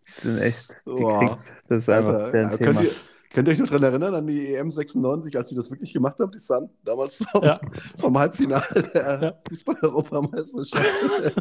[0.06, 1.04] Das sind echt, die.
[1.04, 2.74] Kriegs, das ist einfach Alter, ja, Thema.
[2.74, 2.92] könnt, ihr,
[3.36, 6.18] könnt ihr euch noch daran erinnern, an die EM 96, als sie das wirklich gemacht
[6.20, 6.70] haben, die Sun?
[6.86, 7.60] Damals vom, Ja.
[8.00, 9.34] vom Halbfinale der Ja.
[9.50, 10.86] Fußball-Europameisterschaft.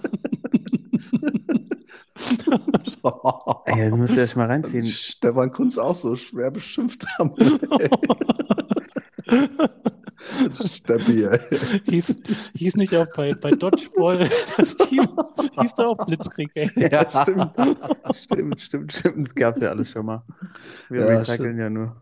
[3.67, 4.83] Ey, das müsst ihr euch mal reinziehen.
[4.85, 7.33] Stefan Kunz auch so schwer beschimpft haben.
[10.89, 11.39] Ey.
[11.91, 12.17] hieß,
[12.55, 15.07] hieß nicht auch bei, bei Dodgeball das Team,
[15.61, 16.71] hieß da auch Blitzkrieg, ey.
[16.77, 17.53] Ja, stimmt.
[18.15, 19.27] stimmt, stimmt, stimmt.
[19.27, 20.23] Das gab es ja alles schon mal.
[20.89, 21.97] Wir Ja, recyceln ja nur.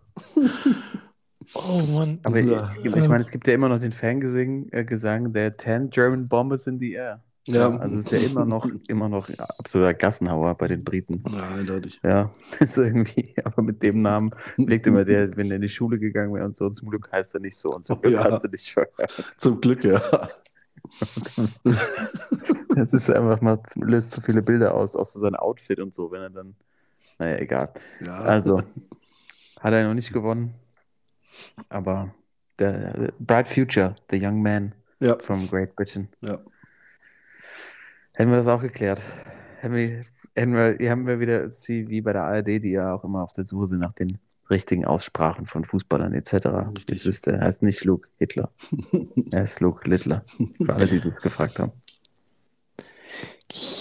[1.55, 2.21] Oh Mann.
[2.23, 2.69] Aber Ja.
[2.83, 6.29] gibt, ich meine, es gibt ja immer noch den Fangesang, äh, Gesang der 10 German
[6.29, 7.23] Bombers in the air.
[7.47, 7.77] Ja.
[7.77, 11.25] Also es ist ja immer noch, immer noch absoluter Gassenhauer bei den Briten.
[11.29, 12.01] Ja, eindeutig.
[12.05, 15.99] Ja, ist irgendwie, aber mit dem Namen legt immer der, wenn er in die Schule
[15.99, 18.25] gegangen wäre und so, zum Glück heißt er nicht so und zum Oh, Glück ja.
[18.25, 19.35] hast du dich verhört.
[19.37, 20.01] Zum Glück, ja.
[22.75, 26.11] Das ist einfach mal, löst zu viele Bilder aus, auch so sein Outfit und so,
[26.11, 26.55] wenn er dann,
[27.19, 27.71] naja, egal.
[28.01, 28.19] ja.
[28.21, 28.59] Also,
[29.61, 30.55] hat er noch nicht gewonnen,
[31.69, 32.15] aber
[32.59, 35.19] der Bright Future, the young man ja.
[35.19, 36.09] from Great Britain.
[36.23, 36.39] ja.
[38.15, 39.01] Hätten wir das auch geklärt.
[39.61, 42.47] Hätten wir, hätten wir, hier haben wir wieder, es ist wie, wie bei der ARD,
[42.47, 44.19] die ja auch immer auf der Suche sind nach den
[44.51, 46.33] richtigen Aussprachen von Fußballern etc.
[46.77, 46.91] Richtig.
[46.91, 48.51] Jetzt wisst ihr, er heißt nicht Luke Hitler.
[49.33, 50.25] er ist Luke Littler.
[50.65, 51.73] Für alle, die das gefragt haben.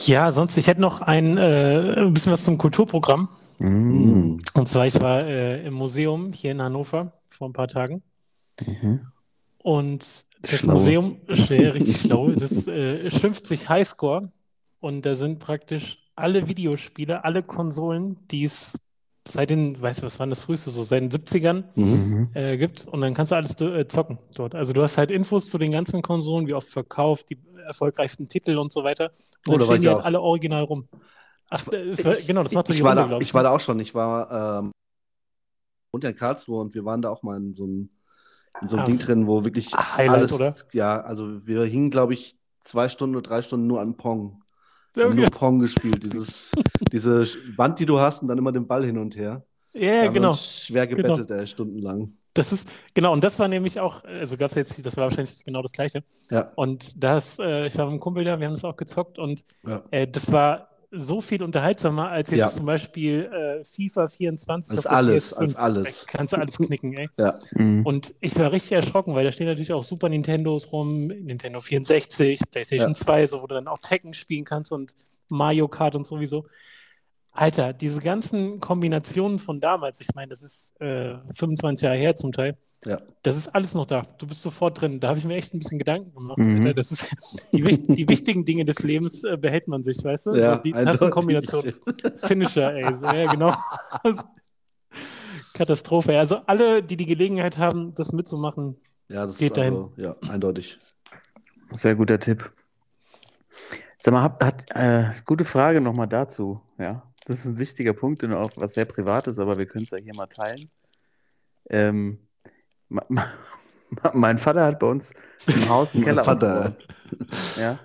[0.06, 3.30] Ja, sonst, ich hätte noch ein, äh, bisschen was zum Kulturprogramm.
[3.60, 4.38] Mm.
[4.54, 8.02] Und zwar, ich war äh, im Museum hier in Hannover vor ein paar Tagen.
[8.66, 9.08] Mhm.
[9.60, 10.74] Und das Schlau.
[10.74, 14.32] Museum, schwer, richtig schlau, das äh, schimpft sich Highscore.
[14.80, 18.78] Und da sind praktisch alle Videospiele, alle Konsolen, die es
[19.28, 22.30] seit den, weißt du, was war das früheste, so seit den 70ern Mhm.
[22.34, 22.88] Äh, gibt.
[22.88, 24.56] Und dann kannst du alles äh, zocken dort.
[24.56, 28.58] Also du hast halt Infos zu den ganzen Konsolen, wie oft verkauft, die erfolgreichsten Titel
[28.58, 29.12] und so weiter.
[29.48, 30.88] Und Oh, dann stehen ich die halt alle original rum.
[31.50, 33.52] Ach, es war, genau, das macht so ich, war Runde, da, glaub ich war da
[33.52, 33.80] auch schon.
[33.80, 34.72] Ich war ähm,
[35.92, 37.90] unter in Karlsruhe und wir waren da auch mal in so einem,
[38.60, 40.56] in so einem Ah, Ding drin, wo wirklich Highlight, alles, oder?
[40.74, 44.44] ja, also wir hingen, glaube ich, zwei Stunden oder drei Stunden nur an Pong.
[44.96, 45.26] Ja, Haben nur.
[45.28, 46.04] Pong gespielt.
[46.04, 46.52] Dieses,
[46.92, 47.26] diese
[47.58, 49.46] Wand, die du hast und dann immer den Ball hin und her.
[49.74, 50.34] Ja, wir genau.
[50.34, 51.16] schwer Genau.
[51.16, 52.14] gebettelt, ey, stundenlang.
[52.34, 55.44] Das ist, genau, und das war nämlich auch, also gab es jetzt, das war wahrscheinlich
[55.44, 56.04] genau das Gleiche.
[56.30, 56.52] Ja.
[56.56, 59.44] Und das, äh, ich war mit einem Kumpel da, wir haben das auch gezockt und
[59.66, 59.84] Ja.
[59.92, 62.48] äh, das war so viel unterhaltsamer als jetzt Ja.
[62.50, 65.40] zum Beispiel äh, FIFA 24 Als alles, PS5.
[65.40, 66.00] als alles.
[66.06, 67.10] Da kannst du alles knicken, ey.
[67.18, 67.40] Ja.
[67.56, 67.86] Mhm.
[67.86, 72.42] Und ich war richtig erschrocken, weil da stehen natürlich auch Super Nintendos rum, Nintendo 64,
[72.52, 72.94] PlayStation Ja.
[72.94, 74.94] 2, so wo du dann auch Tekken spielen kannst und
[75.30, 76.46] Mario Kart und sowieso.
[77.34, 82.32] Alter, diese ganzen Kombinationen von damals, ich meine, das ist äh, 25 Jahre her zum
[82.34, 83.00] Teil, Ja.
[83.24, 84.02] das ist alles noch da.
[84.18, 85.00] Du bist sofort drin.
[85.00, 86.40] Da habe ich mir echt ein bisschen Gedanken gemacht.
[86.40, 86.58] Mhm.
[86.58, 86.74] Alter.
[86.74, 87.16] Das ist
[87.54, 90.36] die, die wichtigen Dinge des Lebens äh, behält man sich, weißt du?
[90.36, 91.00] Ja, so die eindeutig.
[91.00, 91.64] Tastenkombination.
[92.16, 92.94] Finisher, ey.
[92.94, 93.54] So, ja, genau.
[95.54, 96.18] Katastrophe.
[96.18, 98.76] Also alle, die die Gelegenheit haben, das mitzumachen,
[99.10, 100.80] Ja, das Geht ist also, ja, eindeutig.
[101.74, 102.52] Sehr guter Tipp.
[104.00, 106.60] Sag mal, hat, hat äh, gute Frage nochmal dazu.
[106.80, 109.92] Ja, das ist ein wichtiger Punkt und auch was sehr Privates, aber wir können es
[109.92, 110.70] ja hier mal teilen.
[111.70, 112.20] Ähm,
[112.90, 113.26] ma, ma,
[114.14, 115.14] mein Vater hat bei uns
[115.48, 116.60] im Haus einen Mein Keller Vater.
[116.70, 117.58] aufgebaut.
[117.58, 117.80] Ja.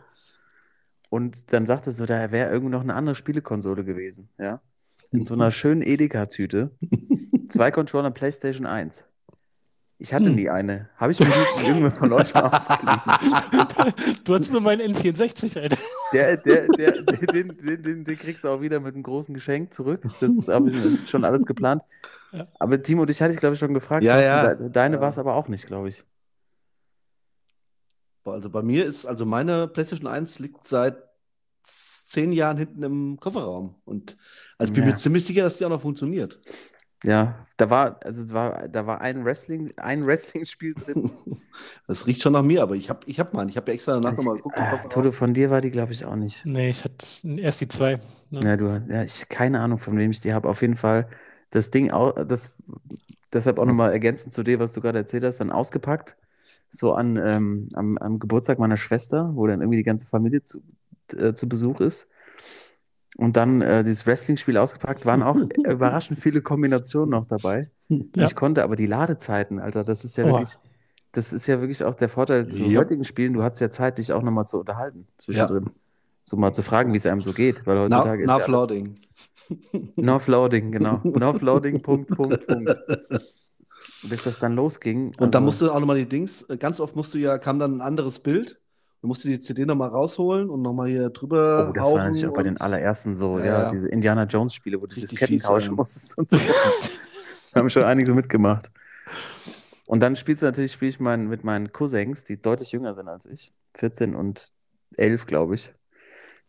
[1.10, 4.28] Und dann sagte er so, da wäre irgendwo noch eine andere Spielekonsole gewesen.
[4.38, 4.60] Ja.
[5.12, 6.70] In so einer schönen Edeka-Tüte.
[7.48, 9.04] Zwei Controller PlayStation 1.
[9.98, 10.34] Ich hatte Hm.
[10.34, 10.90] nie eine.
[10.96, 14.14] Habe ich mir die irgendwann von euch mal ausgeliehen.
[14.24, 15.76] du hast nur meinen N64, Alter.
[16.12, 19.74] Der, der, der, den, den, den, den kriegst du auch wieder mit einem großen Geschenk
[19.74, 20.02] zurück.
[20.20, 21.82] Das habe ich schon alles geplant.
[22.58, 24.04] Aber Timo, dich hatte ich, glaube ich, schon gefragt.
[24.04, 24.54] Ja, ja.
[24.54, 25.00] de- Deine Ja.
[25.02, 26.04] war es aber auch nicht, glaube ich.
[28.24, 30.96] Also bei mir ist, also meine PlayStation 1 liegt seit
[31.64, 33.76] zehn Jahren hinten im Kofferraum.
[33.84, 34.16] Und
[34.58, 34.90] also ich bin Ja.
[34.92, 36.40] mir ziemlich sicher, dass die auch noch funktioniert.
[37.04, 41.10] Ja, da war, also da war, da war ein Wrestling, ein Wrestling-Spiel drin.
[41.86, 43.48] Das riecht schon nach mir, aber ich habe ich hab mal.
[43.48, 44.56] Ich habe ja extra danach nochmal geguckt.
[44.56, 44.90] äh, Kofferraum.
[44.90, 46.44] Toto, von dir war die, glaube ich, auch nicht.
[46.44, 47.06] Nee, ich hatte
[47.38, 47.98] erst die zwei.
[48.30, 48.40] Ne?
[48.42, 50.48] Ja, du, ja, ich keine Ahnung, von wem ich die habe.
[50.48, 51.08] Auf jeden Fall
[51.50, 52.62] das Ding, au- das,
[53.32, 56.16] deshalb auch nochmal ergänzend zu dir, was du gerade erzählt hast, dann ausgepackt.
[56.70, 60.60] So an, ähm, am, am Geburtstag meiner Schwester, wo dann irgendwie die ganze Familie zu,
[61.16, 62.10] äh, zu Besuch ist.
[63.16, 67.70] Und dann äh, dieses Wrestling-Spiel ausgepackt, waren auch überraschend viele Kombinationen noch dabei.
[67.88, 68.26] Ja.
[68.26, 70.32] Ich konnte aber die Ladezeiten, Alter, das ist ja Oh.
[70.32, 70.58] wirklich,
[71.12, 72.80] das ist ja wirklich auch der Vorteil zu Ja.
[72.80, 73.32] heutigen Spielen.
[73.32, 75.70] Du hast ja Zeit, dich auch nochmal zu unterhalten zwischendrin.
[76.24, 78.96] So mal zu fragen, wie es einem so geht, weil heutzutage ist ja nach Loading.
[79.96, 81.00] North-Loading, genau.
[81.04, 82.76] North-Loading, Punkt, Punkt, Punkt.
[84.02, 85.12] Bis das dann losging.
[85.18, 87.76] Und also- musst du auch nochmal die Dings, ganz oft musst du ja, kam dann
[87.78, 88.60] ein anderes Bild.
[89.00, 92.32] Du musst die CD nochmal rausholen und nochmal hier drüber Oh, das war natürlich auch
[92.32, 96.16] bei den allerersten so, Ja, ja, diese Indiana Jones Spiele, wo du Disketten tauschen musstest
[96.18, 96.38] und so.
[97.52, 98.70] Wir haben schon einige mitgemacht.
[99.86, 103.08] Und dann spielst du natürlich, spiele ich mein, mit meinen Cousins, die deutlich jünger sind
[103.08, 104.52] als ich, 14 und
[104.96, 105.72] 11, glaube ich,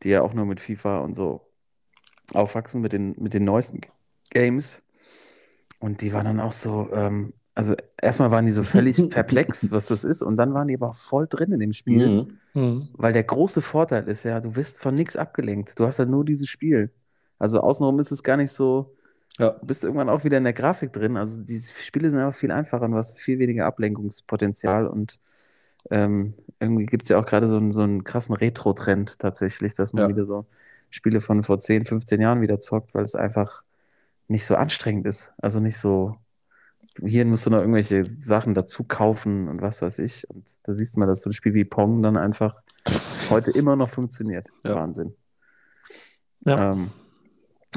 [0.04, 1.48] die ja auch nur mit FIFA und so
[2.34, 3.82] aufwachsen, mit den, mit den neuesten
[4.32, 4.82] Games.
[5.80, 9.88] Und die waren dann auch so, ähm, also erstmal waren die so völlig perplex, was
[9.88, 12.28] das ist, und dann waren die aber voll drin in dem Spiel.
[12.54, 12.62] Mhm.
[12.62, 12.88] Mhm.
[12.94, 15.80] Weil der große Vorteil ist ja, du wirst von nichts abgelenkt.
[15.80, 16.92] Du hast ja nur dieses Spiel.
[17.40, 18.96] Also außenrum ist es gar nicht so,
[19.40, 19.52] Ja.
[19.52, 21.18] du bist irgendwann auch wieder in der Grafik drin.
[21.18, 25.20] Also die Spiele sind einfach viel einfacher und du hast viel weniger Ablenkungspotenzial und
[25.90, 29.94] ähm, irgendwie gibt es ja auch gerade so einen, so einen krassen Retro-Trend tatsächlich, dass
[29.94, 30.10] man Ja.
[30.10, 30.46] wieder so
[30.92, 33.64] Spiele von vor 10, 15 Jahren wieder zockt, weil es einfach
[34.28, 35.34] nicht so anstrengend ist.
[35.38, 36.16] Also nicht so,
[37.06, 40.30] hier musst du noch irgendwelche Sachen dazu kaufen und was weiß ich.
[40.30, 42.56] Und da siehst du mal, dass so ein Spiel wie Pong dann einfach
[43.30, 44.50] heute immer noch funktioniert.
[44.64, 44.76] Ja.
[44.76, 45.16] Wahnsinn.
[46.42, 46.72] Ja.
[46.72, 46.92] Ähm,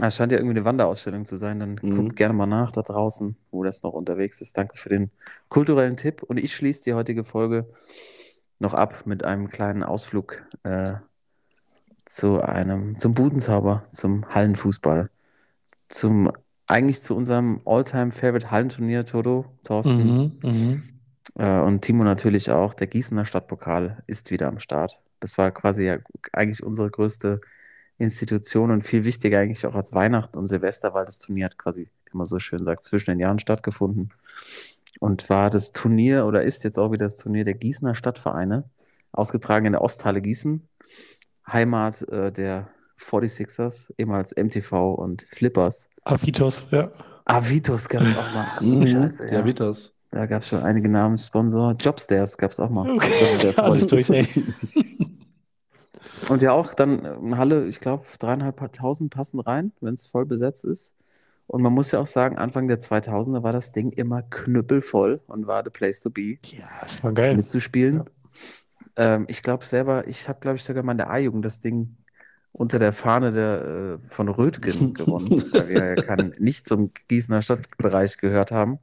[0.00, 1.60] es scheint ja irgendwie eine Wanderausstellung zu sein.
[1.60, 1.96] Dann Mhm.
[1.96, 4.56] guckt gerne mal nach da draußen, wo das noch unterwegs ist.
[4.56, 5.10] Danke für den
[5.48, 6.22] kulturellen Tipp.
[6.22, 7.66] Und ich schließe die heutige Folge
[8.58, 10.94] noch ab mit einem kleinen Ausflug äh,
[12.06, 15.10] zu einem, zum Budenzauber, zum Hallenfußball.
[15.88, 16.30] Zum,
[16.70, 20.38] eigentlich zu unserem All-Time-Favorite Hallenturnier, Toto, Thorsten.
[20.42, 20.50] Mhm.
[20.50, 20.82] Mhm.
[21.34, 22.74] Äh, und Timo natürlich auch.
[22.74, 25.00] Der Gießener Stadtpokal ist wieder am Start.
[25.18, 25.98] Das war quasi ja
[26.32, 27.40] eigentlich unsere größte
[27.98, 31.90] Institution und viel wichtiger eigentlich auch als Weihnachten und Silvester, weil das Turnier hat quasi,
[32.10, 34.10] wie man so schön sagt, zwischen den Jahren stattgefunden.
[35.00, 38.64] Und war das Turnier oder ist jetzt auch wieder das Turnier der Gießener Stadtvereine,
[39.12, 40.66] ausgetragen in der Osthalle Gießen,
[41.46, 42.68] Heimat äh, der
[43.00, 45.88] 46ers, ehemals MTV und Flippers.
[46.04, 46.90] Avitos, ja.
[47.24, 48.46] Avitos gab es auch mal.
[48.76, 48.88] Mhm.
[48.88, 49.92] Scheiße, Ja, Vitas.
[50.10, 51.72] da gab es schon einige Namenssponsor.
[51.78, 52.90] Jobstairs gab es auch mal.
[52.90, 54.26] Okay, alles durch, ey.
[56.28, 60.64] Und ja auch dann ähm, Halle, ich glaube, dreieinhalbtausend passen rein, wenn es voll besetzt
[60.64, 60.94] ist.
[61.46, 65.46] Und man muss ja auch sagen, Anfang der 2000er war das Ding immer knüppelvoll und
[65.48, 67.36] war the place to be, Ja, das war geil.
[67.36, 68.04] mitzuspielen.
[68.96, 71.96] Ähm, ich glaube selber, ich habe, glaube ich, sogar mal in der A-Jugend das Ding
[72.52, 77.42] unter der Fahne der, äh, von Rötgen gewonnen, weil wir ja kein, nicht zum Gießener
[77.42, 78.78] Stadtbereich gehört haben.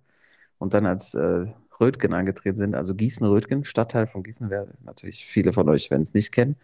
[0.59, 1.45] Und dann als äh,
[1.79, 6.13] Rötgen angetreten sind, also Gießen-Rötgen, Stadtteil von Gießen, wer natürlich viele von euch werden es
[6.13, 6.55] nicht kennen.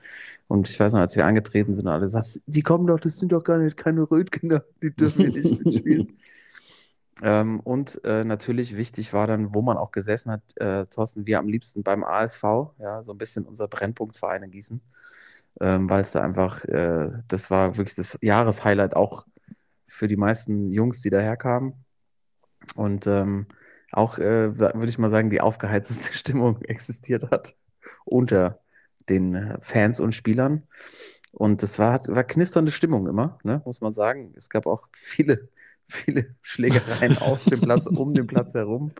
[0.48, 3.32] Und ich weiß noch, als wir angetreten sind, alle sagten, die kommen doch, das sind
[3.32, 6.18] doch gar nicht keine Rötgener, die dürfen hier nicht mitspielen.
[7.22, 11.40] Ähm, und äh, natürlich wichtig war dann, wo man auch gesessen hat, äh, Thorsten, wir
[11.40, 12.44] am liebsten beim ASV,
[12.80, 14.82] ja, so ein bisschen unser Brennpunktverein in Gießen,
[15.62, 19.26] ähm, weil es da einfach, äh, das war wirklich das Jahreshighlight auch
[19.88, 21.74] für die meisten Jungs, die daherkamen.
[22.76, 23.48] Und ähm,
[23.92, 27.56] auch, äh, würde ich mal sagen, die aufgeheizteste Stimmung existiert hat
[28.06, 28.60] unter
[29.10, 30.64] den Fans und Spielern.
[31.32, 34.34] Und das war, war knisternde Stimmung immer, ne, muss man sagen.
[34.36, 35.50] Es gab auch viele,
[35.86, 38.92] viele Schlägereien auf dem Platz, um den Platz herum.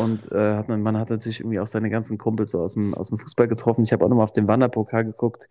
[0.00, 2.94] Und äh, hat man, man hat natürlich irgendwie auch seine ganzen Kumpels so aus dem,
[2.94, 3.82] aus dem Fußball getroffen.
[3.84, 5.48] Ich habe auch nochmal auf den Wanderpokal geguckt.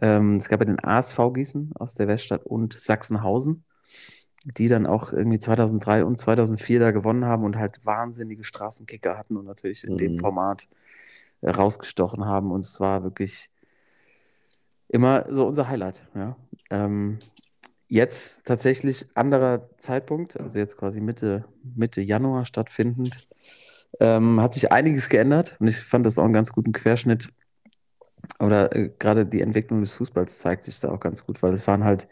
[0.00, 3.64] Ähm, es gab ja den ASV Gießen aus der Weststadt und Sachsenhausen,
[4.44, 9.36] die dann auch irgendwie 2003 und 2004 da gewonnen haben und halt wahnsinnige Straßenkicker hatten
[9.36, 10.18] und natürlich in dem Mhm.
[10.18, 10.68] Format
[11.40, 12.50] äh, rausgestochen haben.
[12.52, 13.50] Und es war wirklich
[14.88, 16.06] immer so unser Highlight.
[16.14, 16.36] Ja.
[16.70, 17.18] Ähm,
[17.88, 23.28] jetzt tatsächlich anderer Zeitpunkt, also jetzt quasi Mitte, Mitte Januar stattfindend,
[24.00, 27.30] ähm, hat sich einiges geändert und ich fand das auch einen ganz guten Querschnitt.
[28.38, 31.66] Oder äh, gerade die Entwicklung des Fußballs zeigt sich da auch ganz gut, weil es
[31.66, 32.08] waren halt,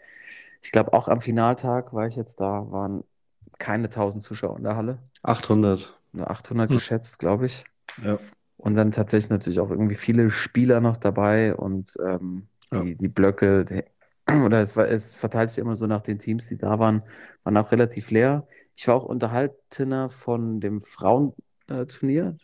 [0.61, 3.03] ich glaube, auch am Finaltag war ich jetzt da, waren
[3.59, 5.99] keine 1000 Zuschauer in der Halle, 800.
[6.13, 6.77] nur 800 Hm.
[6.77, 7.63] geschätzt, glaube ich.
[8.03, 8.17] Ja.
[8.57, 12.83] Und dann tatsächlich natürlich auch irgendwie viele Spieler noch dabei und ähm, Ja.
[12.83, 13.83] die, die Blöcke, die,
[14.45, 17.03] oder es war, es verteilt sich immer so nach den Teams, die da waren,
[17.43, 18.47] waren auch relativ leer.
[18.75, 20.81] Ich war auch Unterhaltener von dem
[21.71, 22.37] Frauenturnier,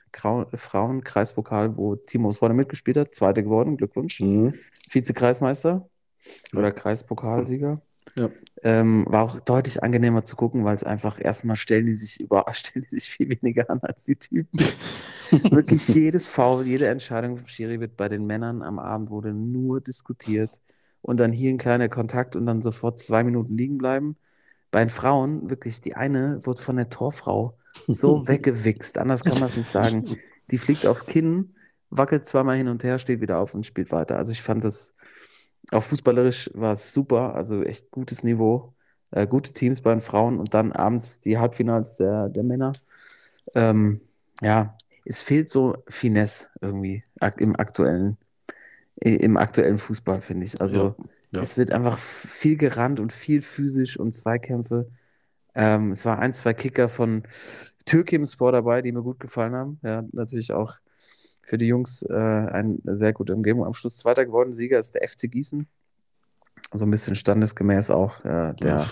[0.54, 4.22] Frauenkreispokal, wo Timo vorne mitgespielt hat, Zweite geworden, Glückwunsch.
[4.22, 4.54] Mhm.
[4.90, 5.88] Vize-Kreismeister
[6.54, 7.82] oder Kreispokalsieger.
[8.16, 8.30] Ja.
[8.64, 12.46] Ähm, war auch deutlich angenehmer zu gucken, weil es einfach erstmal stellen die sich über,
[12.54, 14.60] stellen die sich viel weniger an als die Typen.
[15.52, 19.82] Wirklich jedes Foul, jede Entscheidung vom Schiri wird bei den Männern am Abend wurde nur
[19.82, 20.50] diskutiert
[21.02, 24.16] und dann hier ein kleiner Kontakt und dann sofort zwei Minuten liegen bleiben.
[24.72, 29.50] bei den Frauen, wirklich, die eine wurde von der Torfrau so weggewichst, anders kann man
[29.50, 30.04] es nicht sagen.
[30.52, 31.56] Die fliegt auf Kinn,
[31.90, 34.18] wackelt zweimal hin und her, steht wieder auf und spielt weiter.
[34.18, 34.96] Also ich fand das,
[35.72, 38.74] auch fußballerisch war es super, also echt gutes Niveau,
[39.12, 42.72] äh, gute Teams bei den Frauen und dann abends die Halbfinals der, der Männer.
[43.56, 44.02] Ähm,
[44.42, 47.04] ja, es fehlt so Finesse irgendwie
[47.38, 48.18] im aktuellen,
[48.98, 50.60] im aktuellen Fußball, finde ich.
[50.60, 50.96] Also
[51.32, 51.42] ja.
[51.42, 54.90] es wird einfach viel gerannt und viel physisch und Zweikämpfe.
[55.58, 57.24] Ähm, es war ein, zwei Kicker von
[57.86, 59.80] Türkimspor dabei, die mir gut gefallen haben.
[59.84, 60.76] Ja, natürlich auch
[61.42, 63.66] für die Jungs äh, eine sehr gute Umgebung.
[63.66, 65.68] Am Schluss Zweiter geworden, Sieger ist der FC Gießen.
[66.74, 68.86] So ein bisschen standesgemäß auch äh, der, Ja,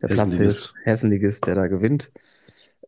[0.00, 0.14] der Hessenligist.
[0.14, 2.10] Platzhirsch, Hessenligist, der da gewinnt.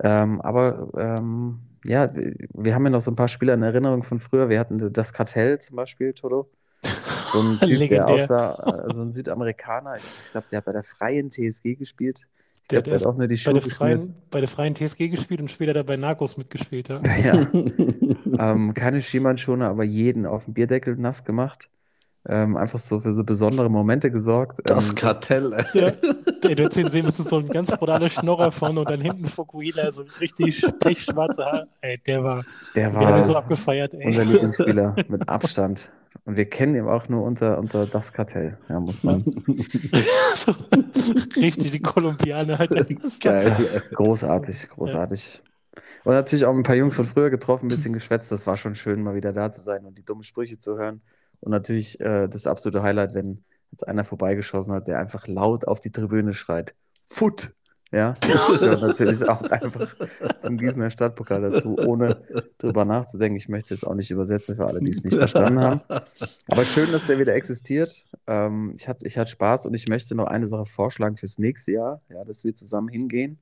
[0.03, 4.19] Ähm, aber ähm, ja, wir haben ja noch so ein paar Spieler in Erinnerung von
[4.19, 4.49] früher.
[4.49, 6.51] Wir hatten das Kartell zum Beispiel, Toto.
[7.33, 9.97] So ein Typ, der aussah, äh, so ein Südamerikaner.
[9.97, 12.29] Ich glaube, der hat bei der Freien TSG gespielt.
[12.71, 14.03] Der der hat auch nur die bei Schuhe der, geschnürt.
[14.03, 16.89] freien, bei der freien TSG gespielt und später da bei Narcos mitgespielt.
[16.89, 17.01] Ja.
[17.25, 17.49] Ja,
[18.39, 21.71] ähm, keine Schiemannschoner, aber jeden auf dem Bierdeckel nass gemacht.
[22.29, 24.61] Ähm, einfach so für so besondere Momente gesorgt.
[24.65, 25.65] Das Ähm, Kartell, ey.
[25.73, 25.93] Ja,
[26.43, 29.27] ey, du hättest ihn sehen müssen, so ein ganz brutaler Schnorrer vorne und dann hinten
[29.27, 31.69] Fukuhila, so richtig pechschwarze Haare.
[31.81, 32.45] Ey, der war,
[32.75, 34.05] der wir haben ihn so war abgefeiert, ey.
[34.07, 35.91] unser Lieblingsspieler mit Abstand.
[36.25, 38.59] Und wir kennen ihn auch nur unter, unter das Kartell.
[38.69, 39.21] Ja, muss man.
[40.35, 40.55] so,
[41.37, 42.71] richtig, die Kolumbianer halt.
[43.03, 43.55] Das Geil.
[43.57, 45.43] Das großartig, großartig.
[46.05, 48.31] Und natürlich auch ein paar Jungs von früher getroffen, ein bisschen geschwätzt.
[48.33, 51.03] Das war schon schön, mal wieder da zu sein und die dummen Sprüche zu hören.
[51.41, 55.81] Und natürlich äh, das absolute Highlight, wenn jetzt einer vorbeigeschossen hat, der einfach laut auf
[55.81, 56.75] die Tribüne schreit:
[57.07, 57.53] Foot!
[57.93, 59.89] Ja, das gehört natürlich auch einfach
[60.43, 62.19] zum Gießener Stadtpokal dazu, ohne
[62.59, 63.37] drüber nachzudenken.
[63.37, 65.81] Ich möchte es jetzt auch nicht übersetzen für alle, die es nicht verstanden haben.
[66.47, 67.93] Aber schön, dass der wieder existiert.
[68.29, 71.73] Ähm, ich hatte ich hatte Spaß und ich möchte noch eine Sache vorschlagen fürs nächste
[71.73, 73.39] Jahr, ja, dass wir zusammen hingehen.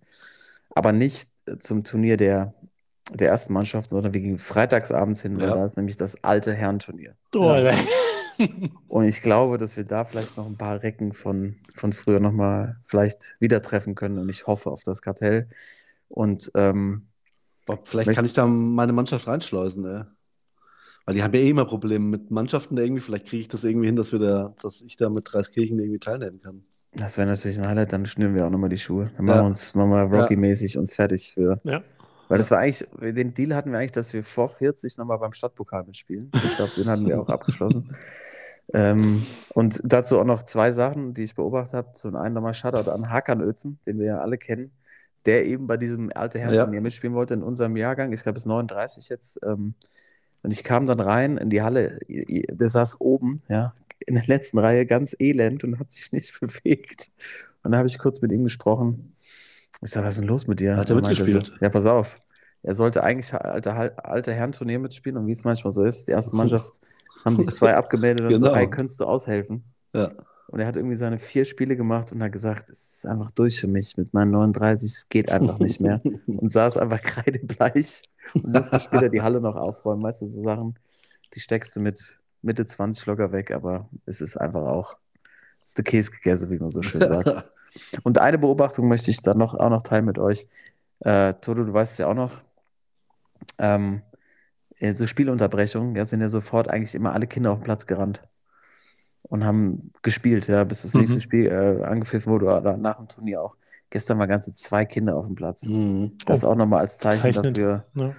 [0.75, 1.29] Aber nicht
[1.59, 2.55] zum Turnier der,
[3.13, 5.55] der ersten Mannschaft, sondern wir gehen freitagsabends hin, weil Ja.
[5.57, 7.15] da ist nämlich das alte Herrenturnier.
[7.35, 7.75] Oh, Ja.
[8.89, 12.76] Und ich glaube, dass wir da vielleicht noch ein paar Recken von, von früher nochmal
[12.84, 14.18] vielleicht wieder treffen können.
[14.18, 15.49] Und ich hoffe auf das Kartell.
[16.09, 17.09] Und ähm,
[17.66, 20.03] Boah, vielleicht kann ich da meine Mannschaft reinschleusen, ey.
[21.05, 23.01] Weil die haben ja eh immer Probleme mit Mannschaften da irgendwie.
[23.01, 25.99] Vielleicht kriege ich das irgendwie hin, dass wir da, dass ich da mit Dreiskirchen irgendwie
[25.99, 26.64] teilnehmen kann.
[26.95, 29.11] das wäre natürlich ein Highlight, dann schnüren wir auch nochmal die Schuhe.
[29.16, 29.43] Dann machen Ja.
[29.43, 31.61] wir uns machen wir Rocky-mäßig uns fertig für.
[31.64, 31.82] ja.
[32.30, 35.32] Weil das war eigentlich, den Deal hatten wir eigentlich, dass wir vor 40 nochmal beim
[35.32, 36.30] Stadtpokal mitspielen.
[36.34, 37.97] Ich glaube, den hatten wir auch abgeschlossen.
[38.75, 41.93] Ähm, und dazu auch noch zwei Sachen, die ich beobachtet habe.
[41.95, 44.73] Zum einen nochmal Shoutout an Hakan Özen, den wir ja alle kennen,
[45.25, 48.12] der eben bei diesem alte Herren-Turnier mitspielen wollte in unserem Jahrgang.
[48.12, 49.41] Ich glaube, es ist 39 jetzt.
[49.43, 49.75] Ähm,
[50.43, 53.75] und ich kam dann rein in die Halle, der saß oben, ja,
[54.07, 57.11] in der letzten Reihe ganz elend und hat sich nicht bewegt.
[57.62, 59.14] Und da habe ich kurz mit ihm gesprochen.
[59.81, 60.77] Ich sage, was ist denn los mit dir?
[60.77, 61.53] Hat er mitgespielt?
[61.61, 62.14] Ja, pass auf.
[62.62, 63.73] Er sollte eigentlich alte,
[64.05, 66.73] alte Herren-Turnier mitspielen und wie es manchmal so ist, die erste Mannschaft
[67.25, 68.55] haben sich zwei abgemeldet und so, Genau.
[68.57, 69.64] hey, könntest du aushelfen?
[69.95, 70.12] Ja.
[70.49, 73.61] Und er hat irgendwie seine vier Spiele gemacht und hat gesagt, es ist einfach durch
[73.61, 76.01] für mich mit meinen 39, es geht einfach nicht mehr.
[76.27, 78.03] und saß einfach kreidebleich
[78.33, 80.03] und musste später die Halle noch aufräumen.
[80.03, 80.79] Weißt du, so Sachen,
[81.35, 84.97] die steckst du mit Mitte 20 locker weg, aber es ist einfach auch,
[85.64, 87.53] es ist der Käse gegessen, wie man so schön sagt.
[88.03, 90.49] Und eine Beobachtung möchte ich dann noch, auch noch teilen mit euch.
[91.01, 92.33] Äh, Toto, du weißt es ja auch noch.
[93.59, 94.08] Ähm, äh,
[94.95, 98.22] so Spielunterbrechungen, ja, sind ja sofort eigentlich immer alle Kinder auf den Platz gerannt
[99.22, 101.01] und haben gespielt, ja, bis das Mhm.
[101.01, 103.57] nächste Spiel äh, angepfiffen wurde oder nach dem Turnier auch.
[103.91, 105.70] Gestern waren ganze zwei Kinder auf dem Platz.
[105.70, 106.12] Mhm.
[106.26, 107.35] Das Oh, auch nochmal als Zeichen bezeichnend.
[107.35, 108.16] dafür, Ja.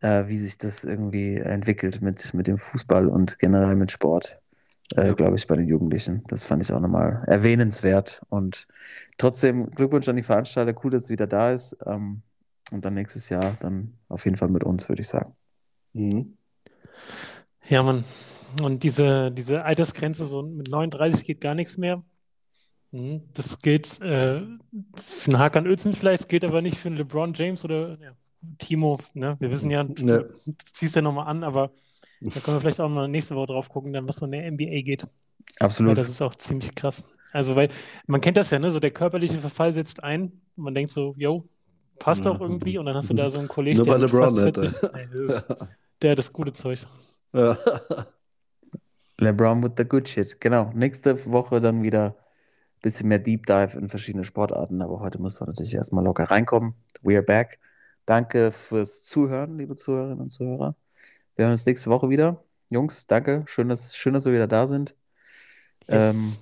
[0.00, 4.40] äh, wie sich das irgendwie entwickelt mit, mit dem Fußball und generell mit Sport,
[4.96, 5.14] äh, Ja.
[5.14, 6.24] glaube ich, bei den Jugendlichen.
[6.28, 8.22] Das fand ich auch nochmal erwähnenswert.
[8.30, 8.68] Und
[9.18, 11.76] trotzdem Glückwunsch an die Veranstalter, cool, dass es wieder da ist.
[11.86, 12.22] Ähm,
[12.72, 15.34] und dann nächstes Jahr dann auf jeden Fall mit uns, würde ich sagen.
[15.98, 16.36] Mhm.
[17.68, 18.04] Ja, Mann.
[18.62, 22.02] Und diese, diese Altersgrenze, so mit 39 geht gar nichts mehr.
[22.92, 23.22] Mhm.
[23.34, 24.40] Das gilt äh,
[24.96, 28.12] für einen Hakan Özün vielleicht, es gilt aber nicht für einen LeBron James oder ja,
[28.58, 28.98] Timo.
[29.12, 29.36] Ne?
[29.40, 31.70] Wir wissen ja, du, du ziehst ja nochmal an, aber
[32.20, 34.50] da können wir vielleicht auch mal nächste Woche drauf gucken, dann was so in der
[34.50, 35.02] NBA geht.
[35.02, 35.98] Weil Absolut.
[35.98, 37.04] das ist auch ziemlich krass.
[37.32, 37.68] Also, weil
[38.06, 38.70] man kennt das ja, ne?
[38.70, 41.44] So der körperliche Verfall setzt ein und man denkt so, yo,
[41.98, 42.78] passt doch irgendwie.
[42.78, 45.48] Und dann hast du da so einen Kollegen, der mit fast nicht, 40, ey, das
[46.02, 46.86] der hat das gute Zeug.
[47.32, 47.56] Ja.
[49.18, 50.40] LeBron with the good shit.
[50.40, 50.70] Genau.
[50.74, 54.80] Nächste Woche dann wieder ein bisschen mehr Deep Dive in verschiedene Sportarten.
[54.80, 56.74] Aber heute müssen wir natürlich erstmal locker reinkommen.
[57.02, 57.58] We are back.
[58.06, 60.76] Danke fürs Zuhören, liebe Zuhörerinnen und Zuhörer.
[61.36, 62.42] Wir hören uns nächste Woche wieder.
[62.70, 63.44] Jungs, danke.
[63.46, 64.94] Schön, dass, schön, dass wir wieder da sind.
[65.88, 66.40] Yes.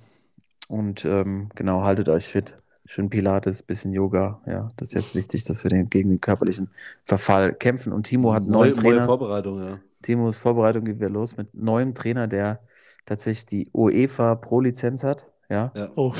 [0.69, 2.55] Ähm, und ähm, genau, haltet euch fit.
[2.87, 4.41] Schön Pilates, bisschen Yoga.
[4.45, 6.69] Ja, das ist jetzt wichtig, dass wir den, gegen den körperlichen
[7.03, 7.91] Verfall kämpfen.
[7.93, 8.95] Und Timo hat einen neue, neuen Trainer.
[8.97, 9.79] neue Vorbereitung, ja.
[10.01, 12.59] Timos Vorbereitung geht wieder los mit neuem Trainer, der
[13.05, 15.27] tatsächlich die UEFA Pro-Lizenz hat.
[15.49, 15.71] Ja.
[15.75, 15.89] ja.
[15.95, 16.13] Oh,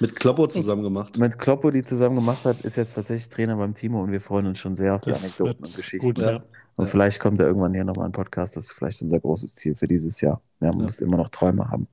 [0.00, 1.16] Mit Kloppo zusammen gemacht.
[1.18, 4.46] Mit Kloppo, die zusammen gemacht hat, ist jetzt tatsächlich Trainer beim Timo und wir freuen
[4.46, 6.06] uns schon sehr auf die das Anekdoten wird und Geschichten.
[6.06, 6.30] gut, Ja.
[6.32, 6.36] ja.
[6.76, 6.90] Und Ja.
[6.90, 8.56] vielleicht kommt er irgendwann hier nochmal ein Podcast.
[8.56, 10.40] Das ist vielleicht unser großes Ziel für dieses Jahr.
[10.60, 10.86] Ja, man Ja.
[10.86, 11.86] muss immer noch Träume haben.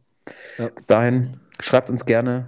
[0.57, 0.69] Ja.
[0.69, 1.29] Bis dahin,
[1.59, 2.47] schreibt uns gerne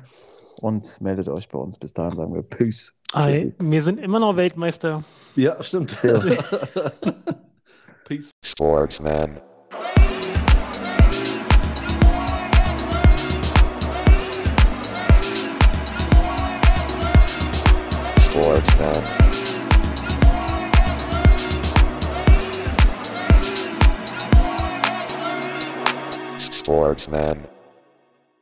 [0.66, 1.78] und meldet euch bei uns.
[1.78, 2.91] Bis dahin sagen wir Peace.
[3.13, 5.03] Ei, wir sind immer noch Weltmeister.
[5.36, 5.95] Ja, stimmt.
[6.01, 6.20] Ja.
[8.05, 8.32] Peace.
[8.43, 9.39] Sportsman.
[18.18, 19.03] Sportsman.
[26.39, 27.55] Sportsman.